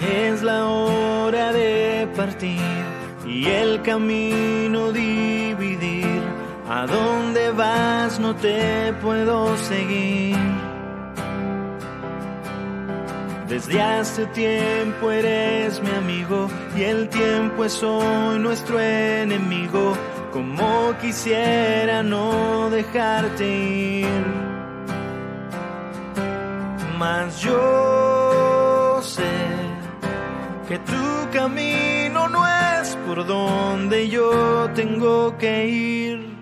Es 0.00 0.42
la 0.42 0.66
hora 0.66 1.52
de 1.52 2.08
partir 2.16 2.60
y 3.26 3.46
el 3.46 3.82
camino 3.82 4.92
dividir. 4.92 6.22
¿A 6.68 6.86
dónde 6.86 7.50
vas? 7.50 8.20
No 8.20 8.34
te 8.36 8.92
puedo 9.02 9.56
seguir. 9.56 10.36
Desde 13.48 13.80
hace 13.82 14.26
tiempo 14.26 15.10
eres 15.10 15.82
mi 15.82 15.90
amigo 15.90 16.48
y 16.76 16.82
el 16.82 17.08
tiempo 17.08 17.64
es 17.64 17.82
hoy 17.82 18.38
nuestro 18.38 18.78
enemigo. 18.78 19.96
Como 20.32 20.94
quisiera 21.00 22.02
no 22.02 22.70
dejarte 22.70 23.48
ir. 23.48 24.24
Mas 26.98 27.40
yo 27.40 27.97
que 30.68 30.78
tu 30.80 31.30
camino 31.32 32.28
no 32.28 32.46
es 32.46 32.94
por 33.06 33.26
donde 33.26 34.06
yo 34.10 34.68
tengo 34.74 35.34
que 35.38 35.66
ir. 35.66 36.36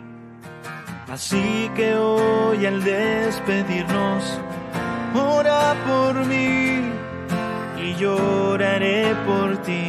Así 1.09 1.71
que 1.77 1.95
hoy 1.95 2.67
al 2.67 2.83
despedirnos, 2.83 4.41
ora 5.15 5.77
por 5.87 6.27
mí 6.27 6.83
y 7.81 7.95
lloraré 7.95 9.15
por 9.25 9.63
ti. 9.63 9.87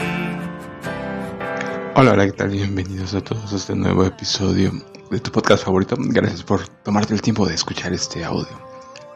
Hola, 1.95 2.11
hola, 2.11 2.27
¿qué 2.27 2.33
tal? 2.33 2.49
Bienvenidos 2.49 3.15
a 3.15 3.21
todos 3.21 3.51
a 3.51 3.55
este 3.55 3.75
nuevo 3.75 4.05
episodio 4.05 4.71
de 5.09 5.19
tu 5.19 5.31
podcast 5.31 5.63
favorito. 5.65 5.95
Gracias 5.97 6.43
por 6.43 6.67
tomarte 6.83 7.15
el 7.15 7.23
tiempo 7.23 7.47
de 7.47 7.55
escuchar 7.55 7.91
este 7.91 8.23
audio. 8.23 8.61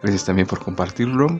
Gracias 0.01 0.25
también 0.25 0.47
por 0.47 0.63
compartirlo. 0.63 1.39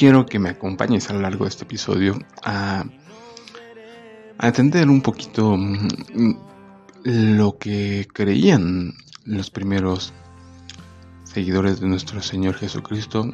Quiero 0.00 0.24
que 0.24 0.38
me 0.38 0.50
acompañes 0.50 1.10
a 1.10 1.12
lo 1.12 1.20
largo 1.20 1.44
de 1.44 1.50
este 1.50 1.64
episodio 1.64 2.18
a, 2.42 2.84
a 4.38 4.46
entender 4.46 4.88
un 4.88 5.02
poquito 5.02 5.56
mm, 5.58 6.36
lo 7.04 7.58
que 7.58 8.08
creían 8.10 8.94
los 9.26 9.50
primeros 9.50 10.14
seguidores 11.24 11.80
de 11.80 11.88
nuestro 11.88 12.22
Señor 12.22 12.54
Jesucristo, 12.54 13.30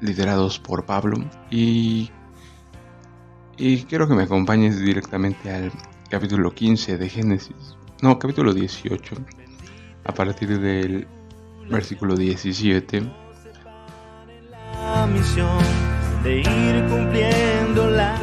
liderados 0.00 0.58
por 0.58 0.84
Pablo. 0.84 1.18
Y, 1.50 2.10
y 3.56 3.82
quiero 3.84 4.06
que 4.06 4.14
me 4.14 4.24
acompañes 4.24 4.78
directamente 4.78 5.50
al 5.50 5.72
capítulo 6.10 6.52
15 6.54 6.98
de 6.98 7.08
Génesis. 7.08 7.76
No, 8.02 8.18
capítulo 8.18 8.52
18. 8.52 9.14
A 10.04 10.12
partir 10.12 10.60
del 10.60 11.06
versículo 11.70 12.16
17. 12.16 13.25
Misión 15.12 15.58
de 16.22 16.40
ir 16.40 16.86
cumpliendo 16.88 17.90
la... 17.90 18.18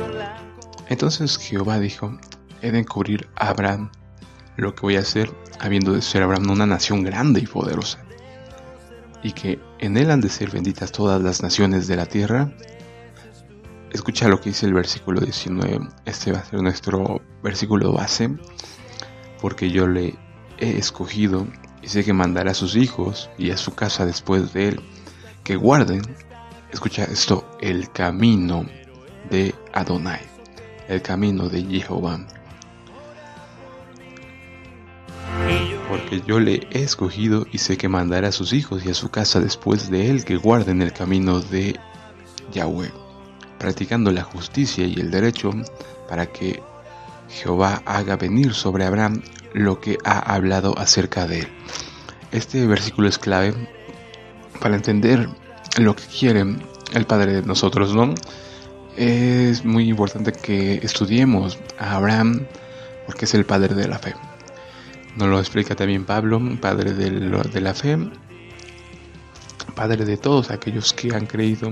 Entonces 0.87 1.37
Jehová 1.37 1.79
dijo, 1.79 2.17
he 2.61 2.71
de 2.71 2.79
encubrir 2.79 3.27
a 3.35 3.49
Abraham 3.49 3.91
lo 4.57 4.75
que 4.75 4.81
voy 4.81 4.95
a 4.97 4.99
hacer, 4.99 5.31
habiendo 5.59 5.93
de 5.93 6.01
ser 6.01 6.23
Abraham 6.23 6.51
una 6.51 6.65
nación 6.65 7.03
grande 7.03 7.39
y 7.39 7.47
poderosa, 7.47 8.03
y 9.23 9.31
que 9.31 9.59
en 9.79 9.97
él 9.97 10.11
han 10.11 10.21
de 10.21 10.29
ser 10.29 10.51
benditas 10.51 10.91
todas 10.91 11.21
las 11.21 11.41
naciones 11.41 11.87
de 11.87 11.95
la 11.95 12.05
tierra. 12.05 12.51
Escucha 13.91 14.27
lo 14.27 14.39
que 14.39 14.49
dice 14.49 14.65
el 14.65 14.73
versículo 14.73 15.21
19, 15.21 15.87
este 16.05 16.31
va 16.31 16.39
a 16.39 16.45
ser 16.45 16.61
nuestro 16.61 17.21
versículo 17.41 17.93
base, 17.93 18.29
porque 19.41 19.69
yo 19.69 19.87
le 19.87 20.15
he 20.59 20.77
escogido 20.77 21.47
y 21.81 21.87
sé 21.87 22.03
que 22.03 22.13
mandará 22.13 22.51
a 22.51 22.55
sus 22.55 22.75
hijos 22.75 23.29
y 23.37 23.51
a 23.51 23.57
su 23.57 23.73
casa 23.75 24.05
después 24.05 24.53
de 24.53 24.69
él, 24.69 24.81
que 25.43 25.55
guarden, 25.55 26.01
escucha 26.73 27.03
esto, 27.05 27.57
el 27.61 27.91
camino 27.91 28.65
de 29.29 29.55
Adonai, 29.73 30.21
el 30.87 31.01
camino 31.01 31.49
de 31.49 31.63
Jehová 31.63 32.19
porque 35.93 36.23
yo 36.25 36.39
le 36.39 36.67
he 36.71 36.81
escogido 36.81 37.45
y 37.51 37.59
sé 37.59 37.77
que 37.77 37.87
mandará 37.87 38.29
a 38.29 38.31
sus 38.31 38.51
hijos 38.51 38.83
y 38.83 38.89
a 38.89 38.95
su 38.95 39.09
casa 39.09 39.39
después 39.39 39.91
de 39.91 40.09
él 40.09 40.25
que 40.25 40.37
guarden 40.37 40.81
el 40.81 40.91
camino 40.91 41.39
de 41.39 41.79
Yahweh, 42.51 42.91
practicando 43.59 44.11
la 44.11 44.23
justicia 44.23 44.87
y 44.87 44.95
el 44.95 45.11
derecho, 45.11 45.51
para 46.09 46.25
que 46.25 46.63
Jehová 47.29 47.83
haga 47.85 48.15
venir 48.15 48.55
sobre 48.55 48.85
Abraham 48.85 49.21
lo 49.53 49.79
que 49.79 49.99
ha 50.03 50.17
hablado 50.33 50.75
acerca 50.79 51.27
de 51.27 51.41
él. 51.41 51.47
Este 52.31 52.65
versículo 52.65 53.07
es 53.07 53.19
clave 53.19 53.53
para 54.59 54.75
entender 54.75 55.29
lo 55.77 55.95
que 55.95 56.03
quiere 56.03 56.45
el 56.93 57.05
Padre 57.05 57.33
de 57.33 57.41
nosotros, 57.43 57.93
¿no? 57.95 58.13
Es 58.95 59.65
muy 59.65 59.89
importante 59.89 60.31
que 60.31 60.75
estudiemos 60.83 61.57
a 61.79 61.95
Abraham 61.95 62.45
porque 63.05 63.25
es 63.25 63.33
el 63.33 63.45
Padre 63.45 63.73
de 63.73 63.87
la 63.87 63.97
fe. 63.97 64.13
Nos 65.15 65.29
lo 65.29 65.39
explica 65.39 65.75
también 65.75 66.05
Pablo, 66.05 66.41
padre 66.59 66.93
de 66.93 67.61
la 67.61 67.73
fe, 67.73 67.97
padre 69.75 70.05
de 70.05 70.17
todos 70.17 70.51
aquellos 70.51 70.93
que 70.93 71.13
han 71.13 71.25
creído. 71.25 71.71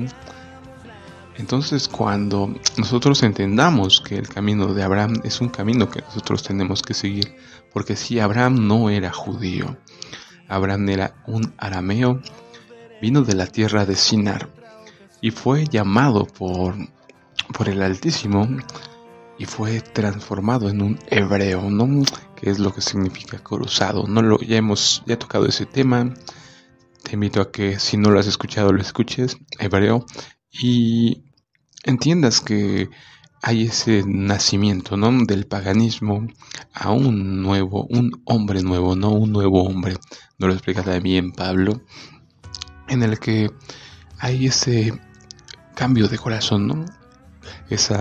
Entonces 1.38 1.88
cuando 1.88 2.54
nosotros 2.78 3.24
entendamos 3.24 4.02
que 4.02 4.18
el 4.18 4.28
camino 4.28 4.74
de 4.74 4.84
Abraham 4.84 5.22
es 5.24 5.42
un 5.42 5.50
camino 5.50 5.90
que 5.90 6.02
nosotros 6.02 6.44
tenemos 6.44 6.82
que 6.82 6.94
seguir, 6.94 7.36
porque 7.74 7.96
si 7.96 8.20
Abraham 8.20 8.68
no 8.68 8.90
era 8.90 9.12
judío, 9.12 9.78
Abraham 10.48 10.90
era 10.90 11.16
un 11.26 11.54
arameo, 11.58 12.22
vino 13.02 13.24
de 13.24 13.36
la 13.36 13.48
tierra 13.48 13.86
de 13.86 13.96
Sinar 13.96 14.50
y 15.22 15.32
fue 15.32 15.66
llamado 15.66 16.26
por, 16.26 16.76
por 17.54 17.68
el 17.68 17.82
Altísimo 17.82 18.48
y 19.38 19.46
fue 19.46 19.82
transformado 19.82 20.70
en 20.70 20.82
un 20.82 21.00
hebreo, 21.08 21.70
¿no? 21.70 22.04
que 22.36 22.52
es 22.52 22.60
lo 22.60 22.74
que 22.74 22.82
significa 22.82 23.40
cruzado. 23.40 24.08
No 24.08 24.22
lo, 24.22 24.40
ya 24.40 24.58
hemos 24.58 25.04
ya 25.08 25.18
tocado 25.18 25.48
ese 25.48 25.66
tema. 25.66 26.14
Te 27.04 27.14
invito 27.14 27.42
a 27.42 27.52
que 27.52 27.80
si 27.80 27.98
no 27.98 28.12
lo 28.12 28.20
has 28.20 28.28
escuchado 28.28 28.72
lo 28.72 28.82
escuches, 28.82 29.38
hebreo, 29.58 30.06
y 30.52 31.24
entiendas 31.84 32.40
que 32.40 32.90
hay 33.42 33.64
ese 33.64 34.04
nacimiento 34.06 34.98
¿no? 34.98 35.26
del 35.26 35.48
paganismo 35.48 36.28
a 36.74 36.92
un 36.92 37.42
nuevo, 37.42 37.88
un 37.90 38.22
hombre 38.26 38.62
nuevo, 38.62 38.96
no 38.96 39.10
un 39.10 39.32
nuevo 39.32 39.64
hombre. 39.64 39.96
No 40.38 40.48
lo 40.48 40.54
explica 40.54 40.84
también 40.84 41.32
Pablo, 41.32 41.82
en 42.92 43.04
el 43.04 43.20
que 43.20 43.50
hay 44.20 44.48
ese 44.48 44.94
cambio 45.76 46.08
de 46.08 46.18
corazón, 46.18 46.68
¿no? 46.68 46.86
Ese 47.70 47.96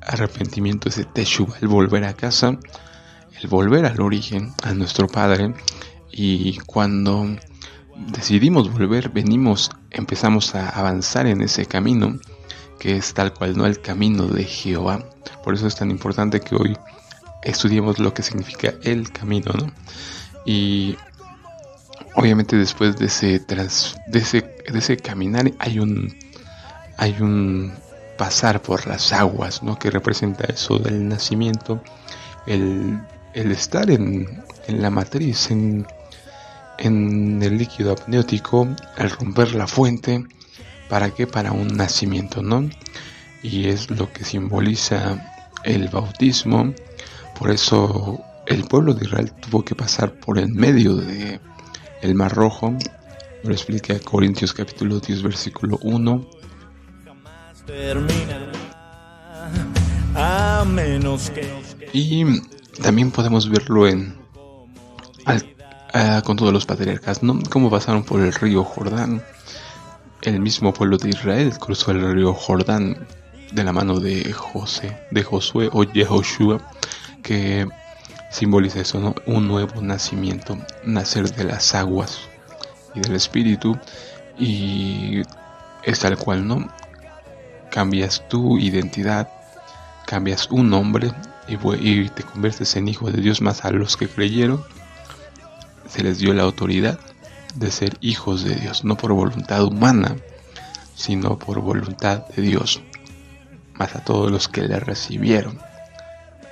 arrepentimiento, 0.00 0.88
ese 0.88 1.04
teshuva, 1.04 1.56
el 1.60 1.68
volver 1.68 2.04
a 2.04 2.14
casa, 2.14 2.58
el 3.40 3.48
volver 3.48 3.84
al 3.84 4.00
origen, 4.00 4.52
a 4.62 4.72
nuestro 4.72 5.06
Padre, 5.06 5.54
y 6.10 6.58
cuando 6.60 7.36
decidimos 8.08 8.72
volver, 8.72 9.10
venimos, 9.10 9.70
empezamos 9.90 10.54
a 10.54 10.70
avanzar 10.70 11.26
en 11.26 11.42
ese 11.42 11.66
camino, 11.66 12.18
que 12.78 12.96
es 12.96 13.12
tal 13.12 13.34
cual, 13.34 13.56
no 13.56 13.66
el 13.66 13.80
camino 13.80 14.26
de 14.26 14.44
Jehová. 14.44 15.04
Por 15.44 15.54
eso 15.54 15.66
es 15.66 15.76
tan 15.76 15.90
importante 15.90 16.40
que 16.40 16.56
hoy 16.56 16.76
estudiemos 17.42 17.98
lo 17.98 18.14
que 18.14 18.22
significa 18.22 18.72
el 18.82 19.12
camino, 19.12 19.52
¿no? 19.52 19.70
Y 20.46 20.96
obviamente 22.14 22.56
después 22.56 22.96
de 22.96 23.06
ese, 23.06 23.40
tras, 23.40 23.96
de 24.06 24.18
ese, 24.20 24.40
de 24.70 24.78
ese 24.78 24.96
caminar 24.96 25.50
hay 25.58 25.78
un, 25.78 26.16
hay 26.96 27.16
un 27.20 27.72
pasar 28.16 28.60
por 28.62 28.86
las 28.86 29.12
aguas, 29.12 29.62
¿no? 29.62 29.78
Que 29.78 29.90
representa 29.90 30.44
eso 30.44 30.78
del 30.78 31.08
nacimiento, 31.08 31.82
el 32.46 33.00
el 33.34 33.52
estar 33.52 33.90
en, 33.90 34.42
la 34.68 34.90
matriz, 34.90 35.50
en, 35.50 35.86
en, 36.78 37.42
el 37.42 37.58
líquido 37.58 37.96
amniótico, 37.96 38.68
al 38.96 39.10
romper 39.10 39.54
la 39.54 39.66
fuente, 39.66 40.24
¿para 40.88 41.10
qué? 41.10 41.26
Para 41.26 41.52
un 41.52 41.76
nacimiento, 41.76 42.42
¿no? 42.42 42.68
Y 43.42 43.68
es 43.68 43.90
lo 43.90 44.12
que 44.12 44.24
simboliza 44.24 45.32
el 45.64 45.88
bautismo. 45.88 46.74
Por 47.38 47.50
eso 47.50 48.20
el 48.46 48.64
pueblo 48.64 48.94
de 48.94 49.06
Israel 49.06 49.32
tuvo 49.32 49.64
que 49.64 49.74
pasar 49.74 50.12
por 50.12 50.38
el 50.38 50.48
medio 50.48 50.96
de 50.96 51.40
el 52.02 52.14
Mar 52.14 52.34
Rojo. 52.34 52.76
Lo 53.42 53.52
explica 53.52 53.98
Corintios 54.00 54.52
capítulo 54.52 55.00
10 55.00 55.22
versículo 55.22 55.78
1. 55.82 56.30
A 60.14 60.64
menos 60.66 61.30
que... 61.30 61.48
Y 61.92 62.24
también 62.82 63.10
podemos 63.10 63.48
verlo 63.48 63.86
en 63.86 64.18
con 66.24 66.36
todos 66.36 66.52
los 66.52 66.66
patriarcas, 66.66 67.22
¿no? 67.22 67.40
Cómo 67.50 67.70
pasaron 67.70 68.04
por 68.04 68.20
el 68.20 68.32
río 68.32 68.62
Jordán. 68.62 69.22
El 70.22 70.40
mismo 70.40 70.72
pueblo 70.72 70.98
de 70.98 71.08
Israel 71.08 71.52
cruzó 71.58 71.90
el 71.90 72.12
río 72.12 72.32
Jordán 72.32 73.06
de 73.52 73.64
la 73.64 73.72
mano 73.72 73.98
de 73.98 74.32
José, 74.32 74.96
de 75.10 75.22
Josué 75.24 75.68
o 75.72 75.82
Yehoshua, 75.82 76.60
que 77.22 77.66
simboliza 78.30 78.80
eso, 78.80 79.00
¿no? 79.00 79.14
Un 79.26 79.48
nuevo 79.48 79.80
nacimiento, 79.82 80.58
nacer 80.84 81.34
de 81.34 81.44
las 81.44 81.74
aguas 81.74 82.20
y 82.94 83.00
del 83.00 83.14
espíritu. 83.14 83.78
Y 84.38 85.22
es 85.84 85.98
tal 86.00 86.16
cual, 86.16 86.46
¿no? 86.46 86.68
cambias 87.70 88.28
tu 88.28 88.58
identidad, 88.58 89.30
cambias 90.06 90.50
un 90.50 90.68
nombre 90.68 91.12
y, 91.48 92.08
te 92.08 92.22
conviertes 92.22 92.76
en 92.76 92.88
hijo 92.88 93.10
de 93.10 93.20
Dios 93.20 93.40
más 93.40 93.64
a 93.64 93.70
los 93.70 93.96
que 93.96 94.08
creyeron, 94.08 94.62
se 95.88 96.02
les 96.02 96.18
dio 96.18 96.34
la 96.34 96.42
autoridad 96.42 96.98
de 97.54 97.70
ser 97.70 97.96
hijos 98.00 98.44
de 98.44 98.54
Dios, 98.54 98.84
no 98.84 98.96
por 98.96 99.12
voluntad 99.12 99.64
humana, 99.64 100.16
sino 100.94 101.38
por 101.38 101.60
voluntad 101.60 102.26
de 102.28 102.42
Dios, 102.42 102.82
más 103.74 103.96
a 103.96 104.04
todos 104.04 104.30
los 104.30 104.48
que 104.48 104.62
le 104.62 104.78
recibieron 104.78 105.58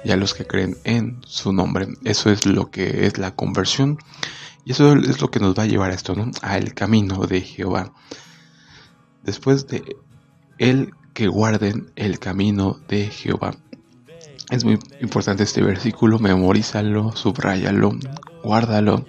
y 0.09 0.13
a 0.13 0.17
los 0.17 0.35
que 0.35 0.47
creen 0.47 0.77
en 0.85 1.21
su 1.27 1.53
nombre. 1.53 1.89
Eso 2.05 2.31
es 2.31 2.47
lo 2.47 2.71
que 2.71 3.07
es 3.07 3.19
la 3.19 3.35
conversión 3.35 3.99
y 4.65 4.73
eso 4.73 4.95
es 4.95 5.21
lo 5.21 5.31
que 5.31 5.39
nos 5.39 5.55
va 5.55 5.65
a 5.65 5.67
llevar 5.67 5.91
a 5.91 5.95
esto, 5.95 6.15
¿no? 6.15 6.31
A 6.43 6.57
el 6.57 6.75
camino 6.75 7.27
de 7.27 7.43
Jehová. 7.43 7.93
Después 9.23 9.67
de 9.67 9.97
el 10.59 10.93
que 11.13 11.29
guarden 11.29 11.93
el 11.97 12.19
camino 12.19 12.81
de 12.89 13.07
Jehová. 13.07 13.55
Es 14.51 14.65
muy 14.65 14.79
importante 15.01 15.43
este 15.43 15.63
versículo, 15.63 16.19
memorízalo, 16.19 17.15
subrayalo, 17.15 17.93
guárdalo. 18.43 19.05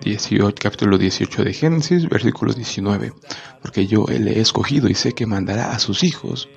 18, 0.00 0.54
capítulo 0.60 0.96
18 0.96 1.44
de 1.44 1.52
Génesis, 1.52 2.08
versículo 2.08 2.52
19. 2.52 3.12
Porque 3.60 3.86
yo 3.86 4.06
le 4.06 4.38
he 4.38 4.40
escogido 4.40 4.88
y 4.88 4.94
sé 4.94 5.12
que 5.12 5.26
mandará 5.26 5.72
a 5.72 5.78
sus 5.78 6.02
hijos 6.04 6.48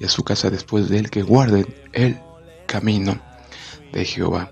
y 0.00 0.06
a 0.06 0.08
su 0.08 0.24
casa 0.24 0.50
después 0.50 0.88
de 0.88 0.98
él 0.98 1.10
que 1.10 1.22
guarden 1.22 1.66
el 1.92 2.18
camino 2.66 3.18
de 3.92 4.04
Jehová. 4.04 4.50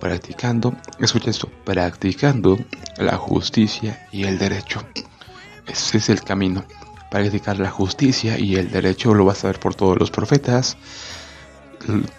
Practicando, 0.00 0.74
escucha 0.98 1.30
esto, 1.30 1.48
practicando 1.64 2.58
la 2.98 3.16
justicia 3.16 4.06
y 4.12 4.24
el 4.24 4.38
derecho. 4.38 4.84
Ese 5.66 5.98
es 5.98 6.10
el 6.10 6.22
camino. 6.22 6.64
Practicar 7.10 7.58
la 7.58 7.70
justicia 7.70 8.38
y 8.38 8.56
el 8.56 8.70
derecho 8.70 9.14
lo 9.14 9.24
vas 9.24 9.44
a 9.44 9.46
ver 9.46 9.60
por 9.60 9.74
todos 9.74 9.98
los 9.98 10.10
profetas 10.10 10.76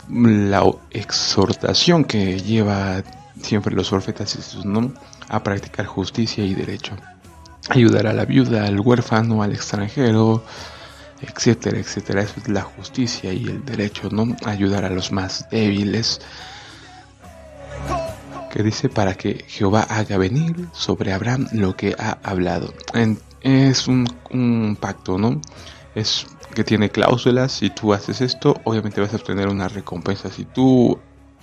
la 0.09 0.63
exhortación 0.91 2.03
que 2.05 2.39
lleva 2.39 3.03
siempre 3.41 3.75
los 3.75 3.89
profetas 3.89 4.35
es 4.35 4.65
¿no? 4.65 4.93
a 5.27 5.43
practicar 5.43 5.85
justicia 5.85 6.43
y 6.43 6.53
derecho. 6.53 6.95
Ayudar 7.69 8.07
a 8.07 8.13
la 8.13 8.25
viuda, 8.25 8.65
al 8.65 8.79
huérfano, 8.79 9.41
al 9.41 9.53
extranjero, 9.53 10.43
etcétera, 11.21 11.79
etcétera. 11.79 12.21
Eso 12.21 12.35
es 12.38 12.47
la 12.47 12.62
justicia 12.62 13.33
y 13.33 13.45
el 13.45 13.63
derecho, 13.65 14.09
¿no? 14.12 14.35
Ayudar 14.45 14.85
a 14.85 14.89
los 14.89 15.12
más 15.12 15.47
débiles. 15.50 16.21
Que 18.51 18.63
dice 18.63 18.88
para 18.89 19.15
que 19.15 19.44
Jehová 19.47 19.81
haga 19.81 20.17
venir 20.17 20.67
sobre 20.71 21.12
Abraham 21.12 21.47
lo 21.51 21.75
que 21.75 21.95
ha 22.00 22.17
hablado. 22.23 22.73
es 23.41 23.88
un, 23.88 24.07
un 24.31 24.77
pacto, 24.79 25.17
¿no? 25.17 25.41
Es 25.94 26.25
que 26.53 26.63
tiene 26.63 26.89
cláusulas. 26.89 27.51
Si 27.51 27.69
tú 27.69 27.94
haces 27.94 28.21
esto, 28.21 28.59
obviamente 28.63 29.01
vas 29.01 29.13
a 29.13 29.17
obtener 29.17 29.47
una 29.50 29.67
recompensa. 29.67 30.31
Si 30.31 30.45
tú 30.45 31.00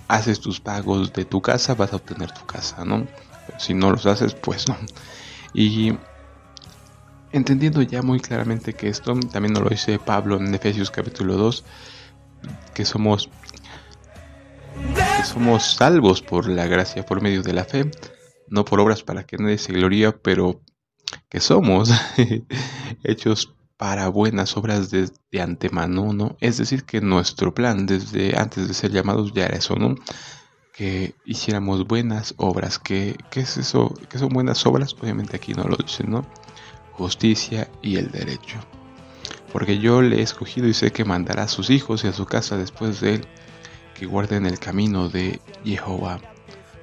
haces 0.07 0.39
tus 0.39 0.59
pagos 0.59 1.13
de 1.13 1.25
tu 1.25 1.41
casa, 1.41 1.75
vas 1.75 1.93
a 1.93 1.97
obtener 1.97 2.31
tu 2.31 2.45
casa, 2.45 2.83
¿no? 2.83 3.07
si 3.57 3.73
no 3.73 3.91
los 3.91 4.05
haces, 4.05 4.33
pues 4.35 4.67
no. 4.67 4.77
Y 5.53 5.93
entendiendo 7.33 7.81
ya 7.81 8.01
muy 8.01 8.19
claramente 8.19 8.73
que 8.73 8.87
esto 8.87 9.19
también 9.31 9.53
nos 9.53 9.63
lo 9.63 9.69
dice 9.69 9.99
Pablo 9.99 10.37
en 10.37 10.53
Efesios 10.53 10.91
capítulo 10.91 11.35
2, 11.35 11.65
que 12.73 12.85
somos 12.85 13.29
que 15.17 15.23
somos 15.23 15.75
salvos 15.75 16.21
por 16.21 16.47
la 16.47 16.67
gracia 16.67 17.05
por 17.05 17.21
medio 17.21 17.43
de 17.43 17.53
la 17.53 17.65
fe, 17.65 17.89
no 18.47 18.63
por 18.63 18.79
obras 18.79 19.03
para 19.03 19.25
que 19.25 19.37
nadie 19.37 19.57
se 19.57 19.73
gloría, 19.73 20.15
pero 20.15 20.61
que 21.29 21.39
somos 21.39 21.91
hechos 23.03 23.53
para 23.77 24.07
buenas 24.09 24.55
obras 24.55 24.91
desde 24.91 25.41
antemano, 25.41 26.13
¿no? 26.13 26.37
Es 26.39 26.57
decir, 26.57 26.83
que 26.83 27.01
nuestro 27.01 27.53
plan 27.53 27.85
desde 27.85 28.37
antes 28.37 28.67
de 28.67 28.73
ser 28.73 28.91
llamados 28.91 29.33
ya 29.33 29.45
era 29.45 29.57
eso, 29.57 29.75
¿no? 29.75 29.95
Que 30.73 31.15
hiciéramos 31.25 31.87
buenas 31.87 32.33
obras. 32.37 32.79
¿Qué, 32.79 33.17
qué 33.29 33.41
es 33.41 33.57
eso? 33.57 33.93
¿Qué 34.09 34.17
son 34.19 34.29
buenas 34.29 34.65
obras? 34.65 34.95
Obviamente 35.01 35.35
aquí 35.35 35.53
no 35.53 35.63
lo 35.63 35.75
dicen, 35.75 36.11
¿no? 36.11 36.25
Justicia 36.93 37.69
y 37.81 37.97
el 37.97 38.11
derecho. 38.11 38.59
Porque 39.51 39.79
yo 39.79 40.01
le 40.01 40.19
he 40.19 40.21
escogido 40.21 40.67
y 40.67 40.73
sé 40.73 40.91
que 40.91 41.05
mandará 41.05 41.43
a 41.43 41.47
sus 41.47 41.69
hijos 41.69 42.03
y 42.03 42.07
a 42.07 42.13
su 42.13 42.25
casa 42.25 42.57
después 42.57 43.01
de 43.01 43.15
él 43.15 43.27
que 43.93 44.05
guarden 44.05 44.45
el 44.45 44.59
camino 44.59 45.09
de 45.09 45.39
Jehová, 45.63 46.19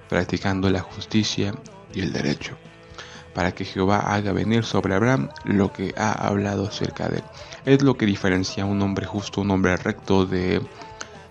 practicando 0.08 0.70
la 0.70 0.80
justicia 0.80 1.54
y 1.92 2.00
el 2.00 2.12
derecho 2.12 2.56
para 3.34 3.52
que 3.52 3.64
Jehová 3.64 4.00
haga 4.14 4.32
venir 4.32 4.64
sobre 4.64 4.94
Abraham 4.94 5.28
lo 5.44 5.72
que 5.72 5.94
ha 5.96 6.12
hablado 6.12 6.66
acerca 6.66 7.08
de 7.08 7.18
él. 7.18 7.24
Es 7.64 7.82
lo 7.82 7.96
que 7.96 8.06
diferencia 8.06 8.64
a 8.64 8.66
un 8.66 8.82
hombre 8.82 9.06
justo, 9.06 9.40
un 9.40 9.50
hombre 9.50 9.76
recto 9.76 10.26
de 10.26 10.60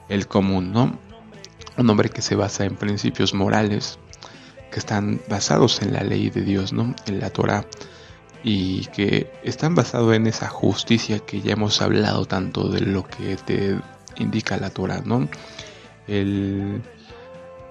el 0.07 0.27
común, 0.27 0.71
¿no? 0.71 0.97
Un 1.77 1.89
hombre 1.89 2.09
que 2.09 2.21
se 2.21 2.35
basa 2.35 2.65
en 2.65 2.75
principios 2.75 3.33
morales 3.33 3.99
que 4.71 4.79
están 4.79 5.21
basados 5.29 5.81
en 5.81 5.93
la 5.93 6.03
ley 6.03 6.29
de 6.29 6.41
Dios, 6.41 6.73
¿no? 6.73 6.95
En 7.05 7.19
la 7.19 7.29
Torah 7.29 7.65
y 8.43 8.85
que 8.87 9.31
están 9.43 9.75
basados 9.75 10.13
en 10.15 10.27
esa 10.27 10.47
justicia 10.47 11.19
que 11.19 11.41
ya 11.41 11.53
hemos 11.53 11.81
hablado 11.81 12.25
tanto 12.25 12.69
de 12.69 12.81
lo 12.81 13.03
que 13.03 13.35
te 13.37 13.77
indica 14.17 14.57
la 14.57 14.69
Torah, 14.69 15.01
¿no? 15.05 15.27
El, 16.07 16.81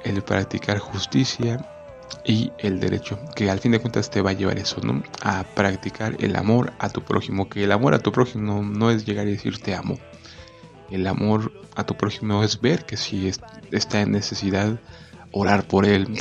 el 0.05 0.23
practicar 0.23 0.79
justicia 0.79 1.65
y 2.25 2.53
el 2.59 2.81
derecho, 2.81 3.19
que 3.35 3.51
al 3.51 3.59
fin 3.61 3.73
de 3.73 3.81
cuentas 3.81 4.11
te 4.11 4.23
va 4.23 4.31
a 4.31 4.35
llevar 4.35 4.59
eso, 4.59 4.81
¿no? 4.83 5.03
A 5.23 5.45
practicar 5.55 6.17
el 6.21 6.37
amor 6.37 6.73
a 6.79 6.89
tu 6.89 7.03
prójimo, 7.03 7.49
que 7.49 7.65
el 7.65 7.73
amor 7.73 7.95
a 7.95 7.99
tu 7.99 8.13
prójimo 8.13 8.63
no 8.63 8.91
es 8.91 9.07
llegar 9.07 9.27
y 9.27 9.33
decir 9.33 9.59
te 9.59 9.75
amo. 9.75 9.99
El 10.91 11.07
amor 11.07 11.53
a 11.77 11.85
tu 11.85 11.97
prójimo 11.97 12.43
es 12.43 12.61
ver 12.61 12.85
que 12.87 12.97
si 12.97 13.31
está 13.71 14.01
en 14.01 14.13
necesidad, 14.13 14.81
orar 15.33 15.67
por 15.67 15.85
él, 15.85 16.19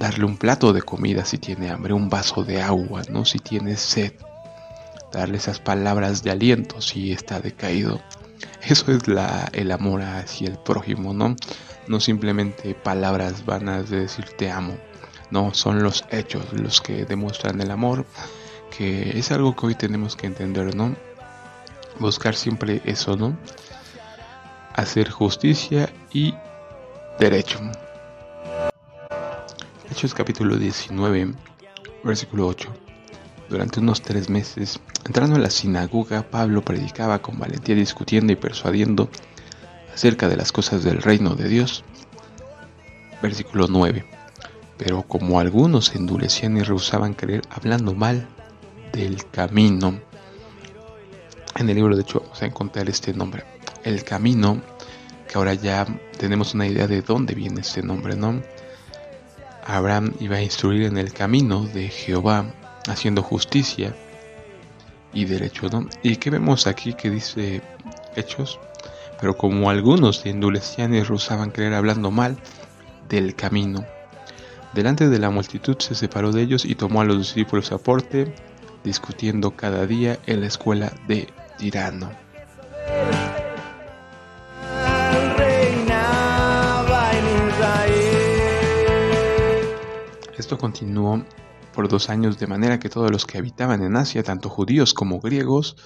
darle 0.00 0.24
un 0.24 0.36
plato 0.36 0.72
de 0.72 0.82
comida 0.82 1.24
si 1.24 1.38
tiene 1.38 1.70
hambre, 1.70 1.92
un 1.92 2.08
vaso 2.08 2.42
de 2.42 2.60
agua, 2.60 3.02
¿no? 3.08 3.24
Si 3.24 3.38
tiene 3.38 3.76
sed, 3.76 4.14
darle 5.12 5.36
esas 5.36 5.60
palabras 5.60 6.24
de 6.24 6.32
aliento 6.32 6.80
si 6.80 7.12
está 7.12 7.38
decaído. 7.38 8.00
Eso 8.62 8.90
es 8.90 9.06
la, 9.06 9.48
el 9.52 9.70
amor 9.70 10.02
hacia 10.02 10.48
el 10.48 10.58
prójimo, 10.58 11.14
¿no? 11.14 11.36
no 11.90 11.98
simplemente 11.98 12.74
palabras 12.74 13.44
vanas 13.44 13.90
de 13.90 14.00
decir 14.02 14.24
te 14.36 14.48
amo, 14.48 14.78
no, 15.30 15.52
son 15.54 15.82
los 15.82 16.04
hechos 16.10 16.52
los 16.52 16.80
que 16.80 17.04
demuestran 17.04 17.60
el 17.60 17.72
amor, 17.72 18.06
que 18.76 19.18
es 19.18 19.32
algo 19.32 19.56
que 19.56 19.66
hoy 19.66 19.74
tenemos 19.74 20.14
que 20.14 20.28
entender, 20.28 20.74
¿no? 20.76 20.94
Buscar 21.98 22.36
siempre 22.36 22.80
eso, 22.84 23.16
¿no? 23.16 23.36
Hacer 24.74 25.10
justicia 25.10 25.92
y 26.12 26.32
derecho. 27.18 27.58
Hechos 29.90 30.14
capítulo 30.14 30.56
19, 30.56 31.34
versículo 32.04 32.46
8. 32.46 32.72
Durante 33.48 33.80
unos 33.80 34.00
tres 34.00 34.30
meses, 34.30 34.78
entrando 35.04 35.34
en 35.34 35.42
la 35.42 35.50
sinagoga, 35.50 36.22
Pablo 36.22 36.62
predicaba 36.62 37.20
con 37.20 37.40
valentía 37.40 37.74
discutiendo 37.74 38.32
y 38.32 38.36
persuadiendo 38.36 39.10
acerca 39.92 40.28
de 40.28 40.36
las 40.36 40.52
cosas 40.52 40.84
del 40.84 41.02
reino 41.02 41.34
de 41.34 41.48
Dios. 41.48 41.82
Versículo 43.20 43.66
9. 43.68 44.04
Pero 44.78 45.02
como 45.02 45.40
algunos 45.40 45.86
se 45.86 45.98
endurecían 45.98 46.56
y 46.56 46.62
rehusaban 46.62 47.14
creer 47.14 47.42
hablando 47.50 47.92
mal 47.92 48.28
del 48.92 49.28
camino, 49.28 50.00
en 51.56 51.68
el 51.68 51.74
libro 51.74 51.96
de 51.96 52.02
hecho 52.02 52.20
vamos 52.20 52.40
a 52.40 52.46
encontrar 52.46 52.88
este 52.88 53.12
nombre, 53.12 53.42
el 53.82 54.04
camino, 54.04 54.62
que 55.28 55.36
ahora 55.36 55.54
ya 55.54 55.84
tenemos 56.16 56.54
una 56.54 56.68
idea 56.68 56.86
de 56.86 57.02
dónde 57.02 57.34
viene 57.34 57.62
este 57.62 57.82
nombre, 57.82 58.14
¿no? 58.14 58.40
Abraham 59.76 60.14
iba 60.20 60.36
a 60.36 60.42
instruir 60.42 60.84
en 60.84 60.98
el 60.98 61.12
camino 61.12 61.64
de 61.64 61.88
Jehová, 61.88 62.46
haciendo 62.88 63.22
justicia 63.22 63.94
y 65.12 65.24
derecho. 65.24 65.68
¿Y 66.02 66.16
qué 66.16 66.30
vemos 66.30 66.66
aquí 66.66 66.94
que 66.94 67.10
dice 67.10 67.62
Hechos? 68.16 68.58
Pero 69.20 69.36
como 69.36 69.70
algunos 69.70 70.18
se 70.18 70.30
endurecían 70.30 70.94
y 70.94 71.02
rehusaban 71.02 71.50
creer 71.50 71.74
hablando 71.74 72.10
mal 72.10 72.36
del 73.08 73.34
camino, 73.34 73.84
delante 74.72 75.08
de 75.08 75.18
la 75.18 75.30
multitud 75.30 75.76
se 75.78 75.94
separó 75.94 76.32
de 76.32 76.42
ellos 76.42 76.64
y 76.64 76.74
tomó 76.74 77.02
a 77.02 77.04
los 77.04 77.18
discípulos 77.18 77.70
a 77.72 77.78
porte, 77.78 78.34
discutiendo 78.82 79.52
cada 79.52 79.86
día 79.86 80.18
en 80.26 80.40
la 80.40 80.46
escuela 80.46 80.92
de 81.06 81.28
Tirano. 81.58 82.10
Esto 90.40 90.56
continuó 90.56 91.22
por 91.74 91.86
dos 91.86 92.08
años 92.08 92.38
de 92.38 92.46
manera 92.46 92.78
que 92.78 92.88
todos 92.88 93.10
los 93.10 93.26
que 93.26 93.36
habitaban 93.36 93.82
en 93.82 93.94
Asia, 93.94 94.22
tanto 94.22 94.48
judíos 94.48 94.94
como 94.94 95.20
griegos, 95.20 95.76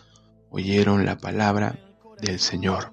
oyeron 0.49 1.05
la 1.05 1.19
palabra 1.19 1.77
del 2.21 2.39
Señor. 2.39 2.93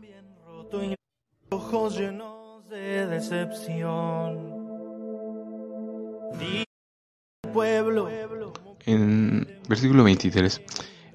En 8.88 9.60
versículo 9.70 10.04
23. 10.04 10.62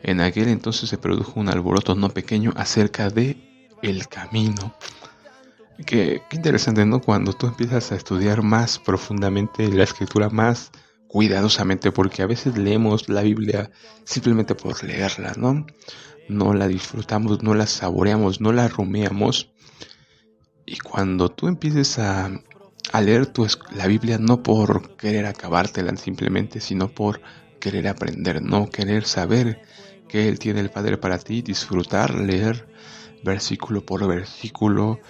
En 0.05 0.21
aquel 0.21 0.47
entonces 0.47 0.89
se 0.89 0.97
produjo 0.97 1.41
un 1.41 1.49
alboroto 1.49 1.97
no 1.97 2.11
pequeño 2.11 2.53
acerca 2.55 3.11
de 3.11 3.69
el 3.83 4.07
camino. 4.07 4.77
Qué, 5.85 6.23
interesante, 6.33 6.87
¿no? 6.87 7.01
Cuando 7.01 7.35
tú 7.35 7.47
empiezas 7.47 7.93
a 7.93 7.97
estudiar 7.97 8.43
más 8.43 8.79
profundamente 8.79 9.69
la 9.69 9.85
escritura, 9.85 10.31
más 10.31 10.71
cuidadosamente, 11.07 11.93
porque 11.93 12.23
a 12.23 12.27
veces 12.27 12.57
leemos 12.57 13.09
la 13.09 13.23
Biblia 13.23 13.71
simplemente 14.05 14.55
por 14.55 14.83
leerla, 14.83 15.35
¿no? 15.37 15.67
No 16.29 16.55
la 16.55 16.67
disfrutamos, 16.67 17.43
no 17.43 17.55
la 17.55 17.67
saboreamos, 17.67 18.41
no 18.41 18.53
la 18.53 18.69
rumeamos. 18.69 19.53
Y 20.65 20.79
cuando 20.79 21.29
tú 21.29 21.47
empieces 21.47 21.99
a, 21.99 22.31
a 22.93 23.01
leer 23.03 23.27
tu, 23.27 23.47
la 23.75 23.87
Biblia 23.87 24.19
no 24.19 24.43
por 24.43 24.97
querer 24.97 25.27
acabártela 25.27 25.95
simplemente, 25.97 26.61
sino 26.61 26.89
por 26.89 27.21
querer 27.61 27.87
aprender, 27.89 28.43
no 28.43 28.71
querer 28.71 29.05
saber 29.05 29.61
que 30.09 30.29
Él 30.29 30.39
tiene 30.39 30.61
el 30.61 30.71
Padre 30.71 30.97
para 30.97 31.19
ti, 31.19 31.43
disfrutar, 31.43 32.15
leer 32.15 32.67
versículo 33.23 33.85
por 33.85 34.07
versículo, 34.07 35.01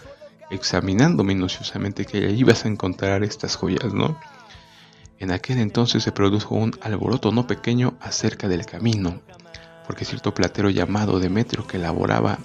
examinando 0.51 1.25
minuciosamente 1.25 2.05
que 2.05 2.27
ahí 2.27 2.43
vas 2.43 2.65
a 2.65 2.69
encontrar 2.69 3.25
estas 3.25 3.57
joyas, 3.57 3.93
¿no? 3.93 4.19
En 5.19 5.31
aquel 5.31 5.59
entonces 5.59 6.03
se 6.03 6.13
produjo 6.13 6.55
un 6.55 6.73
alboroto 6.83 7.33
no 7.33 7.47
pequeño 7.47 7.95
acerca 8.01 8.49
del 8.49 8.67
camino, 8.67 9.21
porque 9.87 10.05
cierto 10.05 10.35
platero 10.35 10.69
llamado 10.69 11.19
Demetrio 11.19 11.67
que 11.67 11.79
elaboraba 11.79 12.39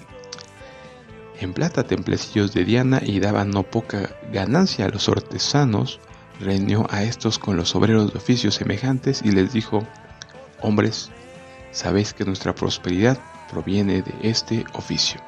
en 1.40 1.52
plata 1.52 1.82
templecillos 1.82 2.54
de 2.54 2.64
Diana 2.64 3.00
y 3.04 3.20
daba 3.20 3.44
no 3.44 3.64
poca 3.64 4.10
ganancia 4.32 4.86
a 4.86 4.88
los 4.88 5.08
artesanos, 5.08 6.00
reunió 6.40 6.86
a 6.88 7.02
estos 7.02 7.38
con 7.38 7.56
los 7.56 7.74
obreros 7.74 8.12
de 8.12 8.18
oficios 8.18 8.54
semejantes 8.54 9.22
y 9.24 9.32
les 9.32 9.52
dijo, 9.52 9.86
hombres, 10.60 11.10
sabéis 11.72 12.14
que 12.14 12.24
nuestra 12.24 12.54
prosperidad 12.54 13.18
proviene 13.50 14.02
de 14.02 14.14
este 14.22 14.64
oficio. 14.74 15.20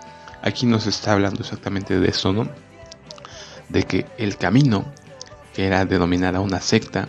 Aquí 0.43 0.67
nos 0.67 0.87
está 0.87 1.13
hablando 1.13 1.41
exactamente 1.41 1.99
de 1.99 2.09
eso, 2.09 2.33
¿no? 2.33 2.49
De 3.69 3.85
que 3.85 4.07
el 4.19 4.37
camino, 4.37 4.85
que 5.55 5.67
era 5.67 5.85
denominada 5.85 6.41
una 6.41 6.61
secta, 6.61 7.09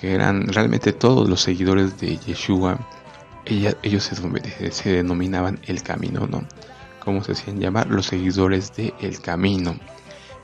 que 0.00 0.14
eran 0.14 0.48
realmente 0.48 0.92
todos 0.92 1.28
los 1.28 1.40
seguidores 1.40 1.98
de 2.00 2.18
Yeshua, 2.18 2.78
ellos 3.46 4.10
se, 4.70 4.90
denominaban 4.90 5.60
el 5.66 5.82
camino, 5.82 6.26
¿no? 6.26 6.46
Como 7.00 7.22
se 7.22 7.32
hacían 7.32 7.60
llamar 7.60 7.88
los 7.88 8.06
seguidores 8.06 8.74
del 8.74 8.94
el 9.00 9.20
camino. 9.20 9.78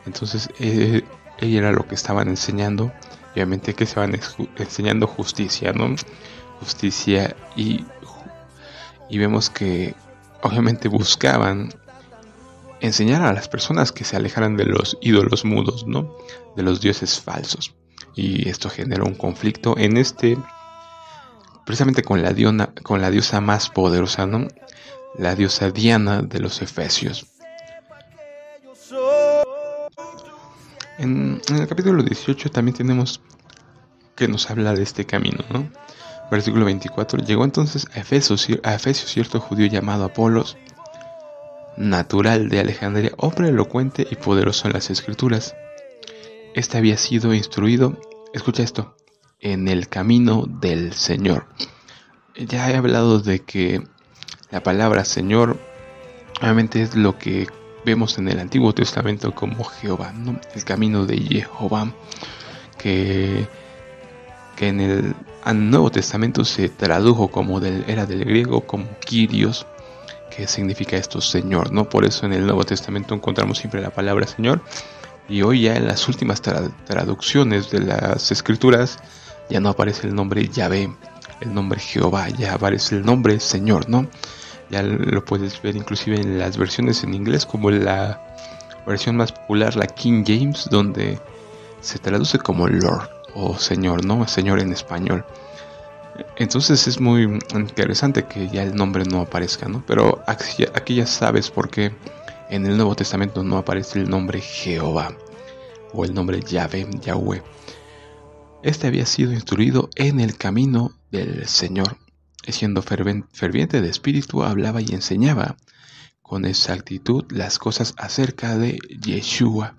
Entonces, 0.07 0.51
eh, 0.59 1.03
ella 1.39 1.59
era 1.59 1.73
lo 1.73 1.87
que 1.87 1.95
estaban 1.95 2.29
enseñando, 2.29 2.93
obviamente 3.33 3.75
que 3.75 3.85
estaban 3.85 4.19
enseñando 4.57 5.07
justicia, 5.07 5.73
¿no? 5.73 5.95
Justicia 6.61 7.35
y, 7.57 7.85
y 9.09 9.19
vemos 9.19 9.49
que 9.49 9.95
obviamente 10.43 10.89
buscaban 10.89 11.73
enseñar 12.81 13.23
a 13.23 13.33
las 13.33 13.49
personas 13.49 13.93
que 13.93 14.05
se 14.05 14.17
alejaran 14.17 14.57
de 14.57 14.67
los 14.67 14.99
ídolos 15.01 15.45
mudos, 15.45 15.87
¿no? 15.87 16.17
De 16.57 16.63
los 16.63 16.81
dioses 16.81 17.21
falsos. 17.21 17.75
Y 18.15 18.49
esto 18.49 18.69
generó 18.71 19.07
un 19.07 19.15
conflicto 19.15 19.77
en 19.79 19.97
este 19.97 20.37
precisamente 21.65 22.03
con 22.03 22.21
la, 22.21 22.35
con 22.83 23.01
la 23.01 23.11
diosa 23.11 23.41
más 23.41 23.71
poderosa, 23.71 24.27
¿no? 24.27 24.49
La 25.17 25.37
diosa 25.37 25.71
Diana 25.71 26.23
de 26.23 26.41
los 26.41 26.63
Efesios. 26.63 27.27
En, 30.99 31.41
el 31.49 31.69
capítulo 31.69 32.03
18 32.03 32.51
también 32.51 32.77
tenemos 32.77 33.21
que 34.17 34.29
nos 34.29 34.51
habla 34.51 34.75
de 34.75 34.83
este 34.83 35.07
camino, 35.07 35.45
¿no? 35.51 35.71
Versículo 36.31 36.65
24. 36.65 37.25
Llegó 37.25 37.45
entonces 37.45 37.87
a 37.95 38.01
Efesios, 38.01 38.49
a 38.63 38.75
Efesios 38.75 39.11
cierto 39.11 39.41
judío 39.41 39.67
llamado 39.67 40.05
Apolos, 40.05 40.57
natural 41.77 42.49
de 42.49 42.61
Alejandría, 42.61 43.13
hombre 43.17 43.49
elocuente 43.49 44.07
y 44.11 44.17
poderoso 44.17 44.67
en 44.67 44.75
las 44.75 44.91
escrituras. 44.91 45.55
Este 46.55 46.79
había 46.79 46.97
sido 46.97 47.33
instruido, 47.35 47.99
escucha 48.33 48.63
esto, 48.63 48.97
en 49.41 49.69
el 49.69 49.89
camino 49.89 50.47
del 50.47 50.93
Señor. 50.93 51.47
Ya 52.37 52.71
he 52.71 52.77
hablado 52.77 53.21
de 53.21 53.41
que 53.41 53.83
la 54.51 54.63
palabra 54.63 55.05
Señor 55.05 55.59
obviamente 56.41 56.83
es 56.83 56.95
lo 56.97 57.19
que 57.19 57.47
vemos 57.85 58.19
en 58.19 58.29
el 58.29 58.39
Antiguo 58.39 58.75
Testamento 58.75 59.35
como 59.35 59.65
Jehová, 59.65 60.13
el 60.55 60.65
camino 60.65 61.07
de 61.07 61.19
Jehová, 61.19 61.93
que, 62.79 63.47
que 64.57 64.69
en 64.69 64.81
el, 64.81 65.15
Nuevo 65.55 65.91
Testamento 65.91 66.45
se 66.45 66.69
tradujo 66.69 67.29
como 67.29 67.61
del, 67.61 67.85
era 67.89 68.07
del 68.07 68.25
griego 68.25 68.61
como 68.67 68.87
Kyrios, 69.01 69.67
que 70.35 70.47
significa 70.47 70.97
esto 70.97 71.21
Señor, 71.21 71.73
¿no? 71.73 71.89
Por 71.89 72.05
eso 72.05 72.27
en 72.27 72.33
el 72.33 72.47
Nuevo 72.47 72.65
Testamento 72.65 73.15
encontramos 73.15 73.59
siempre 73.59 73.81
la 73.81 73.91
palabra 73.91 74.27
Señor, 74.27 74.63
y 75.29 75.43
hoy 75.43 75.63
ya 75.63 75.77
en 75.77 75.87
las 75.87 76.09
últimas 76.09 76.41
traducciones 76.43 77.71
de 77.71 77.81
las 77.81 78.33
escrituras 78.33 78.99
ya 79.49 79.61
no 79.61 79.69
aparece 79.69 80.07
el 80.07 80.15
nombre 80.15 80.49
Yahvé, 80.49 80.93
el 81.41 81.55
nombre 81.55 81.81
Jehová, 81.81 82.29
ya 82.29 82.55
aparece 82.55 82.97
el 82.97 83.05
nombre 83.05 83.39
Señor, 83.41 83.89
¿no? 83.89 84.09
Ya 84.71 84.83
lo 84.83 85.25
puedes 85.25 85.61
ver 85.63 85.75
inclusive 85.77 86.21
en 86.21 86.39
las 86.39 86.57
versiones 86.57 87.03
en 87.03 87.15
inglés 87.15 87.45
como 87.45 87.71
la 87.71 88.21
versión 88.87 89.17
más 89.17 89.33
popular, 89.33 89.75
la 89.77 89.87
King 89.87 90.25
James, 90.27 90.69
donde 90.71 91.19
se 91.81 91.99
traduce 91.99 92.39
como 92.39 92.69
Lord 92.69 93.09
o 93.35 93.59
Señor, 93.59 94.05
¿no? 94.05 94.27
Señor 94.29 94.61
en 94.61 94.73
español. 94.73 95.25
Entonces 96.37 96.87
es 96.89 97.01
muy 97.01 97.23
interesante 97.55 98.25
que 98.25 98.49
ya 98.49 98.63
el 98.63 98.75
nombre 98.75 99.05
no 99.05 99.21
aparezca, 99.21 99.69
¿no? 99.69 99.85
Pero 99.87 100.23
aquí 100.27 100.95
ya 100.95 101.07
sabes 101.07 101.51
por 101.51 101.71
qué 101.71 101.93
en 102.49 102.67
el 102.67 102.77
Nuevo 102.77 102.97
Testamento 102.97 103.45
no 103.45 103.59
aparece 103.59 104.01
el 104.01 104.11
nombre 104.11 104.41
Jehová 104.41 105.17
o 105.93 106.05
el 106.05 106.15
nombre 106.15 106.41
Yahvé, 106.41 106.89
Yahweh. 107.01 107.43
Este 108.63 108.87
había 108.87 109.07
sido 109.07 109.33
instruido 109.33 109.89
en 109.97 110.21
el 110.21 110.37
camino 110.37 110.93
del 111.11 111.47
Señor, 111.47 111.97
siendo 112.47 112.83
ferviente 112.83 113.81
de 113.81 113.89
espíritu, 113.89 114.43
hablaba 114.43 114.81
y 114.83 114.93
enseñaba 114.93 115.57
con 116.23 116.45
exactitud 116.45 117.25
las 117.31 117.59
cosas 117.59 117.95
acerca 117.97 118.57
de 118.57 118.79
Yeshua. 119.01 119.77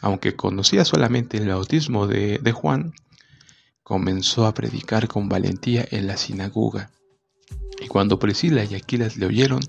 Aunque 0.00 0.36
conocía 0.36 0.84
solamente 0.84 1.38
el 1.38 1.48
bautismo 1.48 2.06
de 2.06 2.52
Juan, 2.52 2.94
comenzó 3.88 4.44
a 4.44 4.52
predicar 4.52 5.08
con 5.08 5.30
valentía 5.30 5.82
en 5.90 6.06
la 6.06 6.18
sinagoga. 6.18 6.90
Y 7.80 7.86
cuando 7.86 8.18
Priscila 8.18 8.62
y 8.62 8.74
Aquilas 8.74 9.16
le 9.16 9.24
oyeron, 9.24 9.60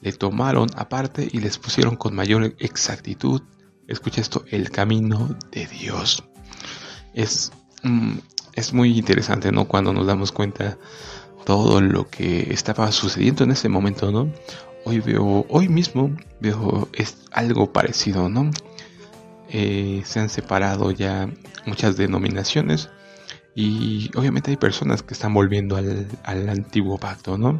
le 0.00 0.12
tomaron 0.12 0.68
aparte 0.74 1.28
y 1.30 1.38
les 1.38 1.56
pusieron 1.56 1.94
con 1.94 2.12
mayor 2.12 2.56
exactitud, 2.58 3.42
escucha 3.86 4.20
esto, 4.20 4.44
el 4.50 4.70
camino 4.70 5.36
de 5.52 5.68
Dios 5.68 6.24
es, 7.14 7.52
mm, 7.84 8.16
es 8.54 8.72
muy 8.72 8.98
interesante, 8.98 9.52
¿no? 9.52 9.68
Cuando 9.68 9.92
nos 9.92 10.08
damos 10.08 10.32
cuenta 10.32 10.76
todo 11.44 11.80
lo 11.80 12.08
que 12.10 12.52
estaba 12.52 12.90
sucediendo 12.90 13.44
en 13.44 13.52
ese 13.52 13.68
momento, 13.68 14.10
¿no? 14.10 14.28
Hoy 14.84 14.98
veo, 14.98 15.46
hoy 15.48 15.68
mismo 15.68 16.10
veo 16.40 16.88
es 16.92 17.18
algo 17.30 17.72
parecido, 17.72 18.28
¿no? 18.28 18.50
Eh, 19.50 20.02
se 20.04 20.18
han 20.18 20.30
separado 20.30 20.90
ya 20.90 21.30
muchas 21.64 21.96
denominaciones 21.96 22.90
y 23.56 24.10
obviamente 24.14 24.50
hay 24.50 24.58
personas 24.58 25.02
que 25.02 25.14
están 25.14 25.32
volviendo 25.32 25.76
al, 25.76 26.06
al 26.24 26.48
antiguo 26.50 26.98
pacto, 26.98 27.38
¿no? 27.38 27.58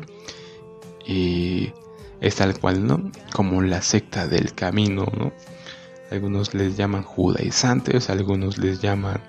Y 1.07 1.73
es 2.21 2.37
tal 2.37 2.59
cual, 2.61 2.87
¿no? 2.87 3.11
Como 3.33 3.63
la 3.63 3.81
secta 3.81 4.29
del 4.29 4.55
camino, 4.55 5.07
¿no? 5.19 5.33
Algunos 6.11 6.53
les 6.53 6.77
llaman 6.77 7.03
judaizantes, 7.03 8.11
algunos 8.11 8.59
les 8.59 8.83
llaman 8.83 9.23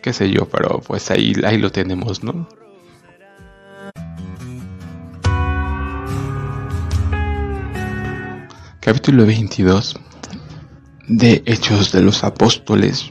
qué 0.00 0.12
sé 0.12 0.30
yo, 0.30 0.48
pero 0.48 0.80
pues 0.80 1.10
ahí, 1.10 1.32
ahí 1.44 1.58
lo 1.58 1.72
tenemos, 1.72 2.22
¿no? 2.22 2.46
Capítulo 8.78 9.26
22 9.26 9.98
de 11.08 11.42
Hechos 11.46 11.90
de 11.90 12.02
los 12.02 12.22
Apóstoles. 12.22 13.10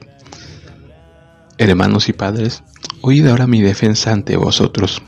Hermanos 1.57 2.09
y 2.09 2.13
padres, 2.13 2.63
oíd 3.01 3.27
ahora 3.27 3.47
mi 3.47 3.61
defensa 3.61 4.11
ante 4.11 4.35
vosotros. 4.37 5.01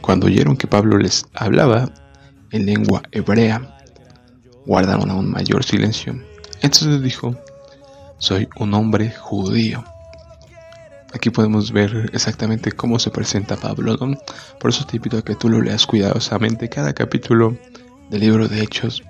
Cuando 0.00 0.26
oyeron 0.26 0.56
que 0.56 0.66
Pablo 0.66 0.98
les 0.98 1.26
hablaba 1.34 1.92
en 2.50 2.66
lengua 2.66 3.02
hebrea, 3.12 3.78
guardaron 4.66 5.10
aún 5.10 5.30
mayor 5.30 5.64
silencio. 5.64 6.14
Entonces 6.60 7.02
dijo, 7.02 7.36
soy 8.18 8.48
un 8.58 8.74
hombre 8.74 9.10
judío 9.10 9.84
Aquí 11.14 11.30
podemos 11.30 11.72
ver 11.72 12.10
exactamente 12.14 12.72
cómo 12.72 12.98
se 12.98 13.10
presenta 13.10 13.56
Pablo. 13.56 13.98
Por 14.58 14.70
eso 14.70 14.86
te 14.86 14.96
invito 14.96 15.18
a 15.18 15.22
que 15.22 15.34
tú 15.34 15.48
lo 15.48 15.60
leas 15.60 15.86
cuidadosamente 15.86 16.68
cada 16.70 16.94
capítulo 16.94 17.56
del 18.08 18.20
libro 18.20 18.48
de 18.48 18.62
Hechos 18.62 19.02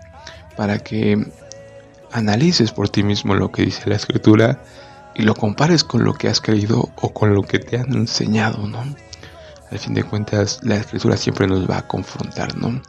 para 0.57 0.79
que 0.81 1.25
analices 2.11 2.73
por 2.73 2.89
ti 2.89 3.05
mismo 3.05 3.35
lo 3.35 3.53
que 3.53 3.63
dice 3.63 3.89
la 3.89 3.97
escritura 3.97 4.63
y 5.15 5.23
lo 5.23 5.35
compares 5.35 5.85
con 5.85 6.05
lo 6.05 6.15
que 6.15 6.29
has 6.29 6.41
creído 6.41 6.91
o 6.97 7.13
con 7.13 7.35
lo 7.35 7.43
que 7.43 7.59
te 7.59 7.79
han 7.79 7.93
enseñado, 7.95 8.67
¿no? 8.67 8.83
Al 9.71 9.79
fin 9.79 9.95
de 9.95 10.05
cuentas, 10.05 10.61
la 10.63 10.77
escritura 10.77 11.17
siempre 11.17 11.47
nos 11.47 11.69
va 11.69 11.79
a 11.79 11.89
confrontar, 11.89 12.57
¿no? 12.57 12.81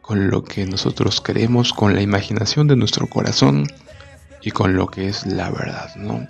Con 0.00 0.30
lo 0.30 0.44
que 0.44 0.66
nosotros 0.66 1.20
creemos, 1.20 1.72
con 1.72 1.94
la 1.94 2.02
imaginación 2.02 2.66
de 2.66 2.76
nuestro 2.76 3.06
corazón 3.06 3.66
y 4.42 4.50
con 4.50 4.74
lo 4.74 4.86
que 4.88 5.08
es 5.08 5.26
la 5.26 5.50
verdad, 5.50 5.94
¿no? 5.96 6.26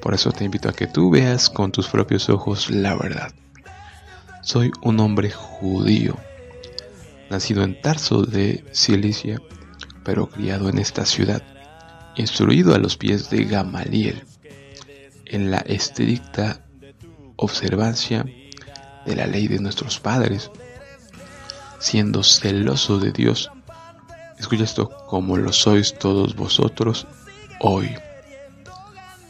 Por 0.00 0.14
eso 0.14 0.32
te 0.32 0.44
invito 0.44 0.68
a 0.68 0.72
que 0.72 0.86
tú 0.86 1.10
veas 1.10 1.50
con 1.50 1.72
tus 1.72 1.88
propios 1.88 2.28
ojos 2.28 2.70
la 2.70 2.94
verdad. 2.96 3.32
Soy 4.42 4.72
un 4.82 4.98
hombre 5.00 5.30
judío, 5.30 6.16
nacido 7.28 7.62
en 7.62 7.80
Tarso 7.80 8.22
de 8.22 8.64
Cilicia, 8.72 9.40
pero 10.04 10.28
criado 10.28 10.68
en 10.68 10.78
esta 10.78 11.04
ciudad, 11.04 11.42
instruido 12.16 12.74
a 12.74 12.78
los 12.78 12.96
pies 12.96 13.28
de 13.30 13.44
Gamaliel, 13.44 14.24
en 15.30 15.50
la 15.50 15.58
estricta 15.58 16.60
observancia 17.36 18.24
de 19.06 19.16
la 19.16 19.26
ley 19.26 19.48
de 19.48 19.60
nuestros 19.60 19.98
padres, 19.98 20.50
siendo 21.78 22.22
celoso 22.22 22.98
de 22.98 23.12
Dios. 23.12 23.50
Escucha 24.38 24.64
esto, 24.64 24.90
como 25.06 25.36
lo 25.36 25.52
sois 25.52 25.94
todos 25.98 26.34
vosotros 26.34 27.06
hoy. 27.60 27.94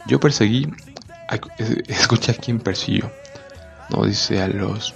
Yo 0.07 0.19
perseguí, 0.19 0.67
escucha 1.87 2.31
a 2.33 2.35
quién 2.35 2.59
persiguió. 2.59 3.11
No 3.89 4.05
dice 4.05 4.41
a 4.41 4.47
los 4.47 4.93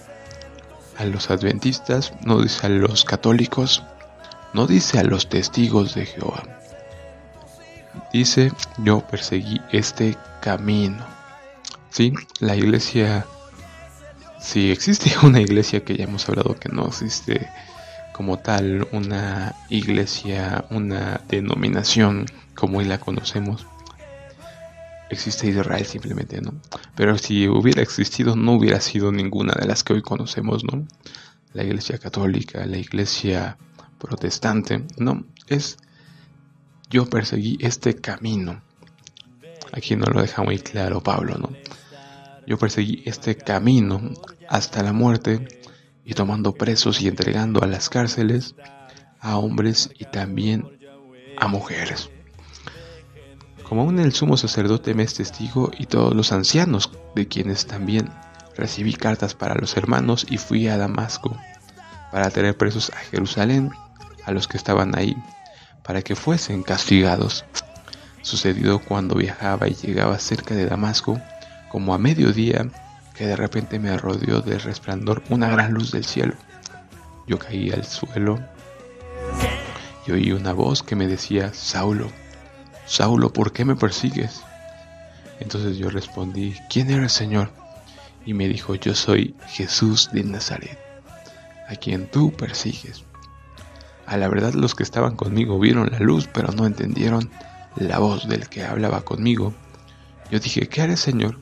a 0.97 1.05
los 1.05 1.29
adventistas, 1.29 2.13
no 2.21 2.41
dice 2.41 2.67
a 2.67 2.69
los 2.69 3.03
católicos, 3.03 3.83
no 4.53 4.65
dice 4.65 4.99
a 4.99 5.03
los 5.03 5.27
testigos 5.27 5.93
de 5.93 6.05
Jehová. 6.05 6.43
Dice, 8.13 8.51
yo 8.77 9.01
perseguí 9.01 9.59
este 9.71 10.17
camino. 10.45 11.03
Sí, 11.89 12.13
la 12.39 12.55
iglesia 12.55 13.25
si 14.45 14.69
existe 14.71 15.11
una 15.23 15.41
iglesia 15.41 15.83
que 15.83 15.97
ya 15.97 16.03
hemos 16.03 16.29
hablado 16.29 16.55
que 16.59 16.69
no 16.69 16.85
existe 16.87 17.49
como 18.13 18.37
tal, 18.37 18.87
una 18.91 19.55
iglesia, 19.69 20.65
una 20.69 21.19
denominación 21.27 22.27
como 22.53 22.77
hoy 22.77 22.85
la 22.85 22.99
conocemos, 22.99 23.65
existe 25.09 25.47
Israel 25.47 25.85
simplemente, 25.85 26.39
¿no? 26.41 26.53
Pero 26.95 27.17
si 27.17 27.49
hubiera 27.49 27.81
existido 27.81 28.35
no 28.35 28.53
hubiera 28.53 28.79
sido 28.79 29.11
ninguna 29.11 29.53
de 29.59 29.67
las 29.67 29.83
que 29.83 29.93
hoy 29.93 30.01
conocemos, 30.01 30.63
¿no? 30.63 30.87
La 31.53 31.63
iglesia 31.63 31.97
católica, 31.97 32.65
la 32.65 32.77
iglesia 32.77 33.57
protestante, 33.97 34.85
no, 34.97 35.25
es 35.47 35.77
yo 36.89 37.09
perseguí 37.09 37.57
este 37.59 37.95
camino. 37.95 38.61
Aquí 39.71 39.95
no 39.95 40.05
lo 40.05 40.21
deja 40.21 40.43
muy 40.43 40.59
claro 40.59 41.01
Pablo, 41.01 41.37
¿no? 41.37 41.49
Yo 42.47 42.57
perseguí 42.57 43.01
este 43.05 43.35
camino 43.35 44.01
hasta 44.47 44.83
la 44.83 44.93
muerte 44.93 45.47
y 46.03 46.13
tomando 46.13 46.53
presos 46.53 47.01
y 47.01 47.07
entregando 47.07 47.63
a 47.63 47.67
las 47.67 47.89
cárceles 47.89 48.55
a 49.19 49.37
hombres 49.37 49.89
y 49.97 50.05
también 50.05 50.77
a 51.37 51.47
mujeres. 51.47 52.09
Como 53.67 53.81
aún 53.81 53.99
el 53.99 54.13
sumo 54.13 54.37
sacerdote 54.37 54.93
me 54.93 55.03
es 55.03 55.15
testigo 55.15 55.71
y 55.75 55.87
todos 55.87 56.13
los 56.13 56.31
ancianos 56.31 56.91
de 57.15 57.27
quienes 57.27 57.65
también 57.65 58.11
recibí 58.55 58.93
cartas 58.93 59.33
para 59.33 59.55
los 59.55 59.75
hermanos 59.75 60.27
y 60.29 60.37
fui 60.37 60.67
a 60.67 60.77
Damasco 60.77 61.35
para 62.11 62.29
tener 62.29 62.55
presos 62.55 62.91
a 62.91 62.97
Jerusalén 62.97 63.71
a 64.23 64.31
los 64.31 64.47
que 64.47 64.57
estaban 64.57 64.95
ahí 64.95 65.17
para 65.83 66.01
que 66.01 66.15
fuesen 66.15 66.63
castigados. 66.63 67.45
Sucedido 68.25 68.79
cuando 68.79 69.13
viajaba 69.13 69.67
y 69.67 69.75
llegaba 69.75 70.17
cerca 70.17 70.55
de 70.55 70.65
Damasco, 70.65 71.21
como 71.69 71.93
a 71.93 71.99
mediodía, 71.99 72.65
que 73.13 73.27
de 73.27 73.35
repente 73.35 73.77
me 73.77 73.95
rodeó 73.99 74.41
de 74.41 74.57
resplandor 74.57 75.21
una 75.29 75.47
gran 75.47 75.75
luz 75.75 75.91
del 75.91 76.05
cielo. 76.05 76.33
Yo 77.27 77.37
caí 77.37 77.69
al 77.69 77.85
suelo 77.85 78.39
y 80.07 80.11
oí 80.11 80.31
una 80.31 80.53
voz 80.53 80.81
que 80.81 80.95
me 80.95 81.05
decía, 81.05 81.53
Saulo, 81.53 82.09
Saulo, 82.87 83.31
¿por 83.31 83.51
qué 83.53 83.63
me 83.63 83.75
persigues? 83.75 84.41
Entonces 85.39 85.77
yo 85.77 85.91
respondí, 85.91 86.55
¿quién 86.67 86.89
eres, 86.89 87.13
Señor? 87.13 87.51
Y 88.25 88.33
me 88.33 88.47
dijo, 88.47 88.73
yo 88.73 88.95
soy 88.95 89.35
Jesús 89.49 90.09
de 90.13 90.23
Nazaret, 90.23 90.79
a 91.69 91.75
quien 91.75 92.09
tú 92.09 92.31
persigues. 92.31 93.03
A 94.07 94.17
la 94.17 94.27
verdad 94.29 94.53
los 94.55 94.73
que 94.73 94.81
estaban 94.81 95.15
conmigo 95.15 95.59
vieron 95.59 95.91
la 95.91 95.99
luz, 95.99 96.27
pero 96.33 96.51
no 96.53 96.65
entendieron 96.65 97.29
la 97.75 97.99
voz 97.99 98.27
del 98.27 98.49
que 98.49 98.63
hablaba 98.63 99.01
conmigo. 99.01 99.53
Yo 100.31 100.39
dije, 100.39 100.67
¿qué 100.67 100.81
haré, 100.81 100.97
Señor? 100.97 101.39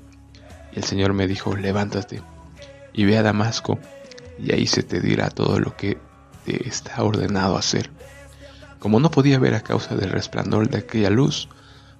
Y 0.74 0.80
el 0.80 0.84
Señor 0.84 1.14
me 1.14 1.28
dijo, 1.28 1.56
levántate 1.56 2.22
y 2.94 3.06
ve 3.06 3.18
a 3.18 3.24
Damasco, 3.24 3.80
y 4.40 4.54
ahí 4.54 4.68
se 4.68 4.84
te 4.84 5.02
dirá 5.02 5.30
todo 5.30 5.60
lo 5.60 5.76
que 5.76 5.98
te 6.46 6.68
está 6.68 7.04
ordenado 7.04 7.58
hacer. 7.58 7.92
Como 8.80 9.00
no 9.00 9.12
podía 9.12 9.40
ver 9.40 9.56
a 9.56 9.62
causa 9.62 9.96
del 9.96 10.12
resplandor 10.12 10.70
de 10.70 10.80
aquella 10.80 11.10
luz, 11.10 11.50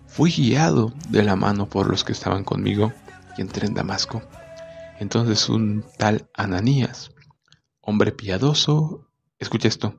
fui 0.08 0.32
guiado 0.32 0.94
de 1.10 1.24
la 1.24 1.36
mano 1.36 1.68
por 1.68 1.90
los 1.90 2.04
que 2.04 2.12
estaban 2.12 2.44
conmigo 2.44 2.94
y 3.38 3.42
entré 3.42 3.68
en 3.68 3.74
Damasco. 3.74 4.22
Entonces 5.00 5.50
un 5.50 5.84
tal 5.98 6.30
Ananías, 6.36 7.12
hombre 7.82 8.12
piadoso, 8.12 9.10
escucha 9.40 9.68
esto, 9.68 9.98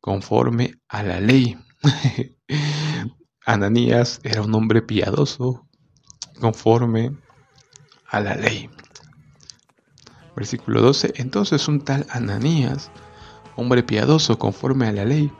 conforme 0.00 0.80
a 0.88 1.02
la 1.02 1.20
ley. 1.20 1.56
Ananías 3.48 4.20
era 4.24 4.42
un 4.42 4.54
hombre 4.54 4.82
piadoso, 4.82 5.64
conforme 6.38 7.16
a 8.06 8.20
la 8.20 8.34
ley. 8.34 8.68
Versículo 10.36 10.82
12. 10.82 11.14
Entonces 11.16 11.66
un 11.66 11.80
tal 11.80 12.06
Ananías, 12.10 12.90
hombre 13.56 13.82
piadoso 13.82 14.38
conforme 14.38 14.86
a 14.86 14.92
la 14.92 15.06
ley, 15.06 15.32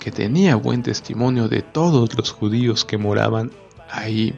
que 0.00 0.10
tenía 0.10 0.56
buen 0.56 0.82
testimonio 0.82 1.46
de 1.46 1.62
todos 1.62 2.12
los 2.16 2.32
judíos 2.32 2.84
que 2.84 2.98
moraban 2.98 3.52
ahí, 3.88 4.36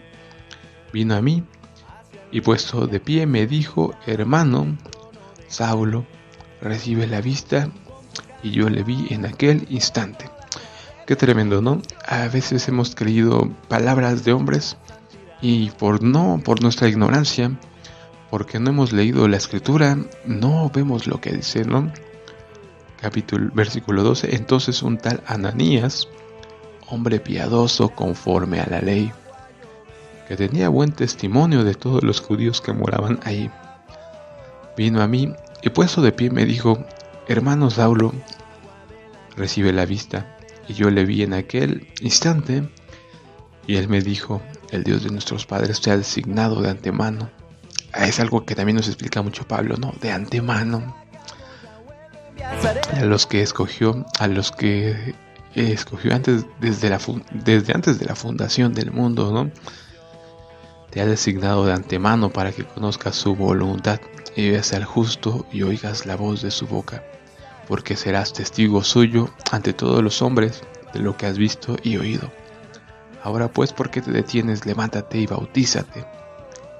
vino 0.93 1.15
a 1.15 1.23
mí 1.23 1.43
y 2.31 2.43
puesto 2.43 2.87
de 2.87 3.01
pie 3.01 3.25
me 3.27 3.47
dijo, 3.47 3.95
hermano, 4.05 4.77
Saulo, 5.49 6.05
recibe 6.61 7.07
la 7.07 7.23
vista 7.23 7.71
y 8.43 8.51
yo 8.51 8.69
le 8.69 8.83
vi 8.83 9.07
en 9.09 9.25
aquel 9.25 9.67
instante. 9.71 10.36
Qué 11.07 11.15
tremendo, 11.15 11.63
¿no? 11.63 11.83
A 12.09 12.27
veces 12.27 12.67
hemos 12.67 12.97
creído 12.97 13.49
palabras 13.69 14.25
de 14.25 14.33
hombres 14.33 14.77
y 15.41 15.71
por 15.71 16.03
no, 16.03 16.41
por 16.45 16.61
nuestra 16.63 16.89
ignorancia, 16.89 17.53
porque 18.29 18.59
no 18.59 18.71
hemos 18.71 18.93
leído 18.93 19.29
la 19.29 19.37
escritura, 19.37 19.97
no 20.25 20.69
vemos 20.75 21.07
lo 21.07 21.21
que 21.21 21.31
dice, 21.31 21.65
¿no? 21.65 21.93
Capítulo, 23.01 23.53
versículo 23.55 24.03
12. 24.03 24.35
Entonces 24.35 24.83
un 24.83 24.99
tal 24.99 25.23
Ananías, 25.29 26.09
hombre 26.89 27.21
piadoso 27.21 27.91
conforme 27.91 28.59
a 28.59 28.67
la 28.67 28.81
ley, 28.81 29.13
que 30.27 30.35
tenía 30.37 30.69
buen 30.71 30.91
testimonio 30.91 31.63
de 31.63 31.75
todos 31.75 32.03
los 32.03 32.21
judíos 32.21 32.61
que 32.61 32.73
moraban 32.73 33.21
ahí, 33.23 33.49
vino 34.77 35.01
a 35.01 35.07
mí 35.07 35.33
y 35.63 35.71
puesto 35.71 36.03
de 36.03 36.11
pie 36.11 36.31
me 36.31 36.45
dijo, 36.45 36.85
hermano 37.29 37.71
Saulo, 37.71 38.13
recibe 39.37 39.73
la 39.73 39.87
vista. 39.87 40.36
Y 40.69 40.75
yo 40.75 40.91
le 40.91 41.05
vi 41.05 41.23
en 41.23 41.35
aquel 41.35 41.89
instante 42.01 42.69
y 43.67 43.77
él 43.77 43.89
me 43.89 44.01
dijo, 44.01 44.43
el 44.71 44.85
Dios 44.85 45.05
de 45.05 45.11
nuestros 45.11 45.47
padres 45.47 45.81
te 45.81 45.91
ha 45.91 45.97
designado 45.97 46.63
de 46.63 46.71
antemano. 46.71 47.31
Es 47.95 48.21
algo 48.21 48.45
que 48.45 48.55
también 48.55 48.77
nos 48.77 48.89
explica 48.89 49.23
mucho 49.23 49.47
Pablo, 49.47 49.77
¿no? 49.77 49.93
De 50.01 50.13
antemano. 50.13 50.97
A 52.93 53.05
los 53.05 53.27
que 53.27 53.43
escogió, 53.43 54.05
a 54.19 54.29
los 54.29 54.53
que 54.53 55.15
escogió 55.55 56.15
antes, 56.15 56.45
desde, 56.61 56.91
la, 56.91 57.01
desde 57.33 57.73
antes 57.73 57.99
de 57.99 58.05
la 58.07 58.15
fundación 58.15 58.75
del 58.75 58.93
mundo, 58.93 59.33
¿no? 59.33 59.51
Te 60.91 61.01
ha 61.01 61.07
designado 61.07 61.67
de 61.67 61.73
antemano 61.73 62.31
para 62.31 62.53
que 62.53 62.65
conozcas 62.65 63.17
su 63.17 63.35
voluntad 63.35 64.01
y 64.37 64.51
veas 64.51 64.73
al 64.73 64.85
justo 64.85 65.47
y 65.51 65.63
oigas 65.63 66.07
la 66.07 66.17
voz 66.17 66.43
de 66.43 66.51
su 66.51 66.67
boca, 66.67 67.03
porque 67.67 67.97
serás 67.97 68.33
testigo 68.33 68.83
suyo 68.85 69.31
ante 69.51 69.73
todos 69.73 70.03
los 70.03 70.23
hombres 70.23 70.63
de 70.93 71.01
lo 71.01 71.17
que 71.17 71.27
has 71.27 71.39
visto 71.39 71.77
y 71.83 71.97
oído. 71.97 72.31
Ahora 73.23 73.49
pues, 73.49 73.73
¿por 73.73 73.91
qué 73.91 74.01
te 74.01 74.13
detienes? 74.13 74.67
Levántate 74.67 75.19
y 75.19 75.27
bautízate 75.27 76.05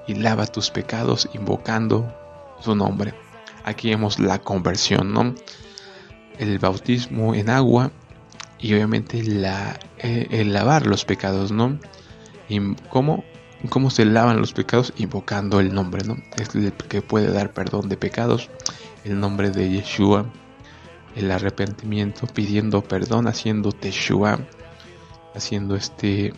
y 0.07 0.15
lava 0.15 0.47
tus 0.47 0.71
pecados 0.71 1.29
invocando 1.33 2.13
su 2.61 2.75
nombre. 2.75 3.13
Aquí 3.65 3.89
vemos 3.89 4.19
la 4.19 4.39
conversión, 4.39 5.13
¿no? 5.13 5.35
El 6.39 6.57
bautismo 6.59 7.35
en 7.35 7.49
agua 7.49 7.91
y 8.59 8.73
obviamente 8.73 9.21
eh, 9.99 10.27
el 10.31 10.53
lavar 10.53 10.87
los 10.87 11.03
pecados, 11.03 11.51
¿no? 11.51 11.77
Y 12.47 12.75
cómo, 12.89 13.25
cómo 13.69 13.89
se 13.89 14.05
lavan 14.05 14.39
los 14.39 14.53
pecados 14.53 14.93
invocando 14.97 15.59
el 15.59 15.73
nombre, 15.73 16.05
¿no? 16.05 16.15
Es 16.37 16.55
el 16.55 16.71
que 16.71 17.01
puede 17.01 17.31
dar 17.31 17.53
perdón 17.53 17.89
de 17.89 17.97
pecados, 17.97 18.49
el 19.03 19.19
nombre 19.19 19.51
de 19.51 19.69
Yeshua, 19.69 20.25
el 21.17 21.31
arrepentimiento, 21.31 22.27
pidiendo 22.27 22.83
perdón, 22.83 23.27
haciendo 23.27 23.71
Teshua, 23.71 24.39
haciendo 25.33 25.75
este 25.75 26.33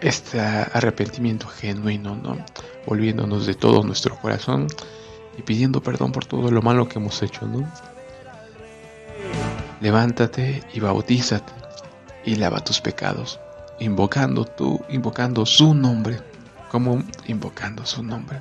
este 0.00 0.40
arrepentimiento 0.40 1.46
genuino, 1.46 2.16
¿no? 2.16 2.36
Volviéndonos 2.86 3.46
de 3.46 3.54
todo 3.54 3.82
nuestro 3.82 4.16
corazón 4.16 4.66
y 5.38 5.42
pidiendo 5.42 5.80
perdón 5.82 6.12
por 6.12 6.24
todo 6.26 6.50
lo 6.50 6.60
malo 6.60 6.88
que 6.88 6.98
hemos 6.98 7.22
hecho, 7.22 7.46
¿no? 7.46 7.70
Levántate 9.80 10.62
y 10.74 10.80
bautízate 10.80 11.52
y 12.24 12.34
lava 12.34 12.64
tus 12.64 12.80
pecados, 12.80 13.38
invocando 13.78 14.44
tú, 14.44 14.80
invocando 14.88 15.46
su 15.46 15.72
nombre, 15.72 16.20
como 16.70 17.02
invocando 17.26 17.86
su 17.86 18.02
nombre. 18.02 18.40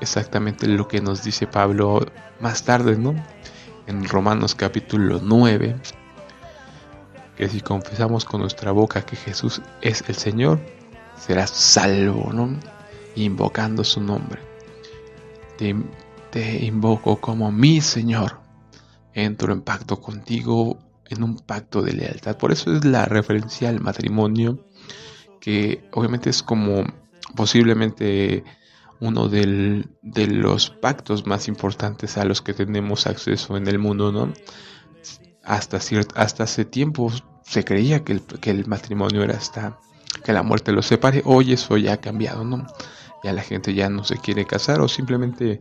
Exactamente 0.00 0.66
lo 0.66 0.88
que 0.88 1.02
nos 1.02 1.22
dice 1.22 1.46
Pablo 1.46 2.06
más 2.40 2.64
tarde, 2.64 2.96
¿no? 2.96 3.14
En 3.86 4.08
Romanos 4.08 4.54
capítulo 4.54 5.20
9, 5.22 5.76
que 7.36 7.48
si 7.48 7.60
confesamos 7.60 8.24
con 8.24 8.40
nuestra 8.40 8.72
boca 8.72 9.02
que 9.02 9.16
Jesús 9.16 9.60
es 9.82 10.02
el 10.08 10.14
Señor, 10.14 10.58
serás 11.18 11.50
salvo, 11.50 12.32
¿no? 12.32 12.58
Invocando 13.14 13.84
su 13.84 14.00
nombre. 14.00 14.40
Te, 15.58 16.64
invoco 16.64 17.20
como 17.20 17.52
mi 17.52 17.82
Señor. 17.82 18.40
Entro 19.12 19.52
en 19.52 19.60
pacto 19.60 20.00
contigo, 20.00 20.78
en 21.10 21.22
un 21.22 21.36
pacto 21.36 21.82
de 21.82 21.92
lealtad. 21.92 22.38
Por 22.38 22.52
eso 22.52 22.74
es 22.74 22.84
la 22.86 23.04
referencia 23.04 23.68
al 23.68 23.80
matrimonio, 23.80 24.66
que 25.40 25.88
obviamente 25.92 26.30
es 26.30 26.42
como 26.42 26.84
posiblemente 27.36 28.44
uno 29.00 29.28
de 29.28 30.26
los 30.26 30.70
pactos 30.70 31.26
más 31.26 31.48
importantes 31.48 32.18
a 32.18 32.24
los 32.24 32.42
que 32.42 32.52
tenemos 32.52 33.06
acceso 33.06 33.56
en 33.56 33.66
el 33.66 33.78
mundo, 33.78 34.12
¿no? 34.12 34.32
Hasta, 35.42 35.78
hasta 36.14 36.44
hace 36.44 36.64
tiempo 36.66 37.10
se 37.42 37.64
creía 37.64 38.04
que 38.04 38.12
el, 38.12 38.22
que 38.22 38.50
el 38.50 38.66
matrimonio 38.66 39.22
era 39.22 39.36
hasta 39.36 39.78
que 40.22 40.32
la 40.32 40.42
muerte 40.42 40.72
los 40.72 40.86
separe. 40.86 41.22
Hoy 41.24 41.52
eso 41.54 41.78
ya 41.78 41.94
ha 41.94 41.96
cambiado, 41.96 42.44
¿no? 42.44 42.66
Ya 43.24 43.32
la 43.32 43.42
gente 43.42 43.74
ya 43.74 43.88
no 43.88 44.04
se 44.04 44.18
quiere 44.18 44.44
casar 44.44 44.80
o 44.80 44.88
simplemente 44.88 45.60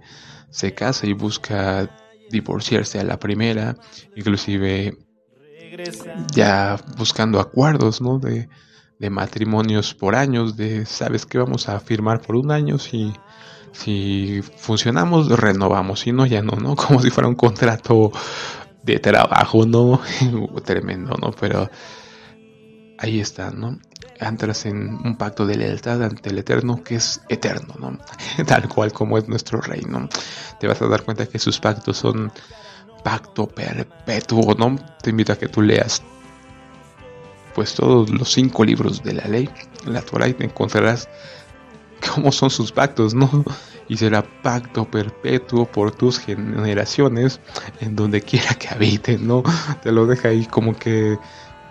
se 0.50 0.74
casa 0.74 1.08
y 1.08 1.14
busca 1.14 1.90
divorciarse 2.30 3.00
a 3.00 3.04
la 3.04 3.20
primera, 3.20 3.78
inclusive 4.16 4.98
ya 6.34 6.78
buscando 6.98 7.40
acuerdos, 7.40 8.02
¿no? 8.02 8.20
De, 8.20 8.50
de 9.00 9.10
matrimonios 9.10 9.96
por 9.96 10.16
años, 10.16 10.58
de 10.58 10.86
sabes 10.86 11.26
que 11.26 11.38
vamos 11.38 11.70
a 11.70 11.80
firmar 11.80 12.22
por 12.22 12.36
un 12.36 12.52
año, 12.52 12.78
si, 12.78 13.14
si 13.72 14.42
funcionamos, 14.42 15.30
renovamos, 15.30 16.02
si 16.02 16.12
no, 16.12 16.26
ya 16.26 16.42
no, 16.42 16.54
¿no? 16.58 16.76
Como 16.78 17.02
si 17.02 17.10
fuera 17.10 17.28
un 17.28 17.36
contrato 17.36 18.12
de 18.84 19.00
trabajo, 19.00 19.66
¿no? 19.66 20.02
Tremendo, 20.64 21.16
¿no? 21.22 21.32
Pero 21.32 21.70
ahí 22.98 23.20
está, 23.20 23.52
¿no? 23.52 23.80
Entras 24.20 24.66
en 24.66 25.00
un 25.06 25.18
pacto 25.18 25.46
de 25.46 25.56
lealtad 25.56 26.04
ante 26.04 26.30
el 26.30 26.40
Eterno 26.40 26.84
que 26.84 26.96
es 26.96 27.22
eterno, 27.30 27.76
¿no? 27.80 27.98
Tal 28.46 28.68
cual 28.68 28.92
como 28.92 29.18
es 29.18 29.28
nuestro 29.28 29.62
reino. 29.62 30.10
Te 30.60 30.68
vas 30.68 30.82
a 30.82 30.88
dar 30.88 31.04
cuenta 31.04 31.26
que 31.26 31.40
sus 31.40 31.60
pactos 31.60 31.98
son 31.98 32.32
pacto 33.04 33.48
perpetuo, 33.48 34.56
¿no? 34.56 34.76
Te 35.02 35.12
invito 35.12 35.34
a 35.34 35.38
que 35.38 35.48
tú 35.48 35.62
leas 35.62 36.02
pues 37.56 37.74
todos 37.74 38.10
los 38.10 38.32
cinco 38.32 38.64
libros 38.64 39.04
de 39.04 39.14
la 39.14 39.28
ley, 39.28 39.50
la 39.86 40.02
Torah, 40.02 40.28
y 40.28 40.34
te 40.34 40.46
encontrarás 40.46 41.10
cómo 42.14 42.32
son 42.32 42.50
sus 42.50 42.72
pactos, 42.72 43.14
¿no? 43.14 43.44
Y 43.88 43.98
será 43.98 44.24
pacto 44.44 44.86
perpetuo 44.86 45.66
por 45.66 45.92
tus 45.92 46.20
generaciones 46.20 47.40
en 47.80 47.96
donde 47.96 48.22
quiera 48.22 48.54
que 48.54 48.70
habiten, 48.70 49.28
¿no? 49.28 49.44
Te 49.82 49.92
lo 49.92 50.06
deja 50.06 50.30
ahí 50.30 50.46
como 50.46 50.78
que 50.78 51.18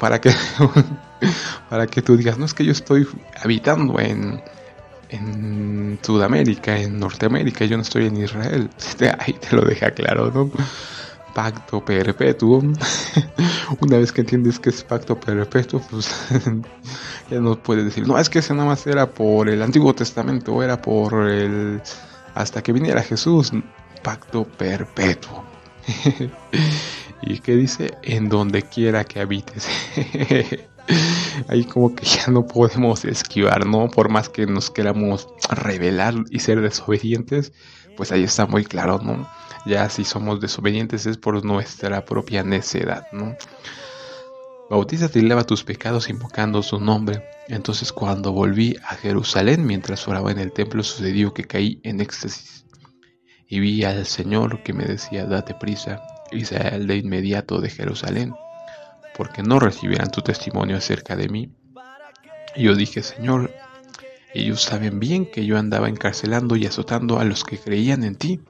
para 0.00 0.20
que 0.20 0.32
para 1.70 1.86
que 1.86 2.02
tú 2.02 2.16
digas, 2.16 2.38
no 2.38 2.44
es 2.44 2.54
que 2.54 2.64
yo 2.64 2.72
estoy 2.72 3.06
habitando 3.42 4.00
en 4.00 4.42
en 5.10 5.98
Sudamérica, 6.02 6.78
en 6.78 6.98
Norteamérica, 6.98 7.64
yo 7.64 7.76
no 7.76 7.82
estoy 7.82 8.06
en 8.06 8.16
Israel. 8.16 8.70
Ahí 9.18 9.32
te 9.34 9.56
lo 9.56 9.62
deja 9.62 9.90
claro, 9.90 10.30
¿no? 10.32 10.50
Pacto 11.34 11.84
perpetuo. 11.84 12.62
Una 13.80 13.98
vez 13.98 14.12
que 14.12 14.22
entiendes 14.22 14.58
que 14.58 14.70
es 14.70 14.82
pacto 14.82 15.18
perpetuo, 15.18 15.80
pues 15.90 16.08
ya 17.30 17.40
no 17.40 17.62
puedes 17.62 17.84
decir, 17.84 18.06
no, 18.06 18.18
es 18.18 18.28
que 18.28 18.40
ese 18.40 18.54
nada 18.54 18.68
más 18.68 18.86
era 18.86 19.10
por 19.10 19.48
el 19.48 19.62
Antiguo 19.62 19.94
Testamento, 19.94 20.62
era 20.62 20.80
por 20.80 21.28
el... 21.28 21.80
hasta 22.34 22.62
que 22.62 22.72
viniera 22.72 23.02
Jesús, 23.02 23.52
pacto 24.02 24.44
perpetuo. 24.44 25.44
y 27.22 27.38
que 27.40 27.56
dice, 27.56 27.92
en 28.02 28.28
donde 28.28 28.62
quiera 28.62 29.04
que 29.04 29.20
habites. 29.20 29.68
Ahí 31.48 31.64
como 31.64 31.94
que 31.94 32.04
ya 32.06 32.28
no 32.28 32.46
podemos 32.46 33.04
esquivar, 33.04 33.66
¿no? 33.66 33.88
Por 33.88 34.08
más 34.08 34.28
que 34.28 34.46
nos 34.46 34.70
queramos 34.70 35.28
revelar 35.50 36.14
y 36.30 36.40
ser 36.40 36.60
desobedientes, 36.60 37.52
pues 37.96 38.12
ahí 38.12 38.24
está 38.24 38.46
muy 38.46 38.64
claro, 38.64 38.98
¿no? 39.02 39.28
Ya 39.68 39.90
si 39.90 40.02
somos 40.02 40.40
desobedientes 40.40 41.04
es 41.04 41.18
por 41.18 41.44
nuestra 41.44 42.02
propia 42.06 42.42
necedad, 42.42 43.06
¿no? 43.12 43.36
Bautízate 44.70 45.18
y 45.18 45.22
lava 45.22 45.44
tus 45.44 45.62
pecados 45.62 46.08
invocando 46.08 46.62
su 46.62 46.80
nombre. 46.80 47.22
Entonces 47.48 47.92
cuando 47.92 48.32
volví 48.32 48.76
a 48.82 48.94
Jerusalén 48.94 49.66
mientras 49.66 50.08
oraba 50.08 50.32
en 50.32 50.38
el 50.38 50.52
templo 50.52 50.82
sucedió 50.82 51.34
que 51.34 51.44
caí 51.44 51.80
en 51.84 52.00
éxtasis 52.00 52.64
y 53.46 53.60
vi 53.60 53.84
al 53.84 54.06
Señor 54.06 54.62
que 54.62 54.72
me 54.72 54.86
decía 54.86 55.26
date 55.26 55.54
prisa 55.54 56.00
y 56.32 56.46
sal 56.46 56.86
de 56.86 56.96
inmediato 56.96 57.60
de 57.60 57.68
Jerusalén 57.68 58.32
porque 59.18 59.42
no 59.42 59.58
recibirán 59.58 60.10
tu 60.10 60.22
testimonio 60.22 60.78
acerca 60.78 61.14
de 61.14 61.28
mí. 61.28 61.52
Y 62.56 62.64
yo 62.64 62.74
dije 62.74 63.02
Señor, 63.02 63.52
ellos 64.32 64.62
saben 64.62 64.98
bien 64.98 65.30
que 65.30 65.44
yo 65.44 65.58
andaba 65.58 65.90
encarcelando 65.90 66.56
y 66.56 66.64
azotando 66.64 67.20
a 67.20 67.24
los 67.24 67.44
que 67.44 67.58
creían 67.58 68.02
en 68.02 68.16
ti 68.16 68.40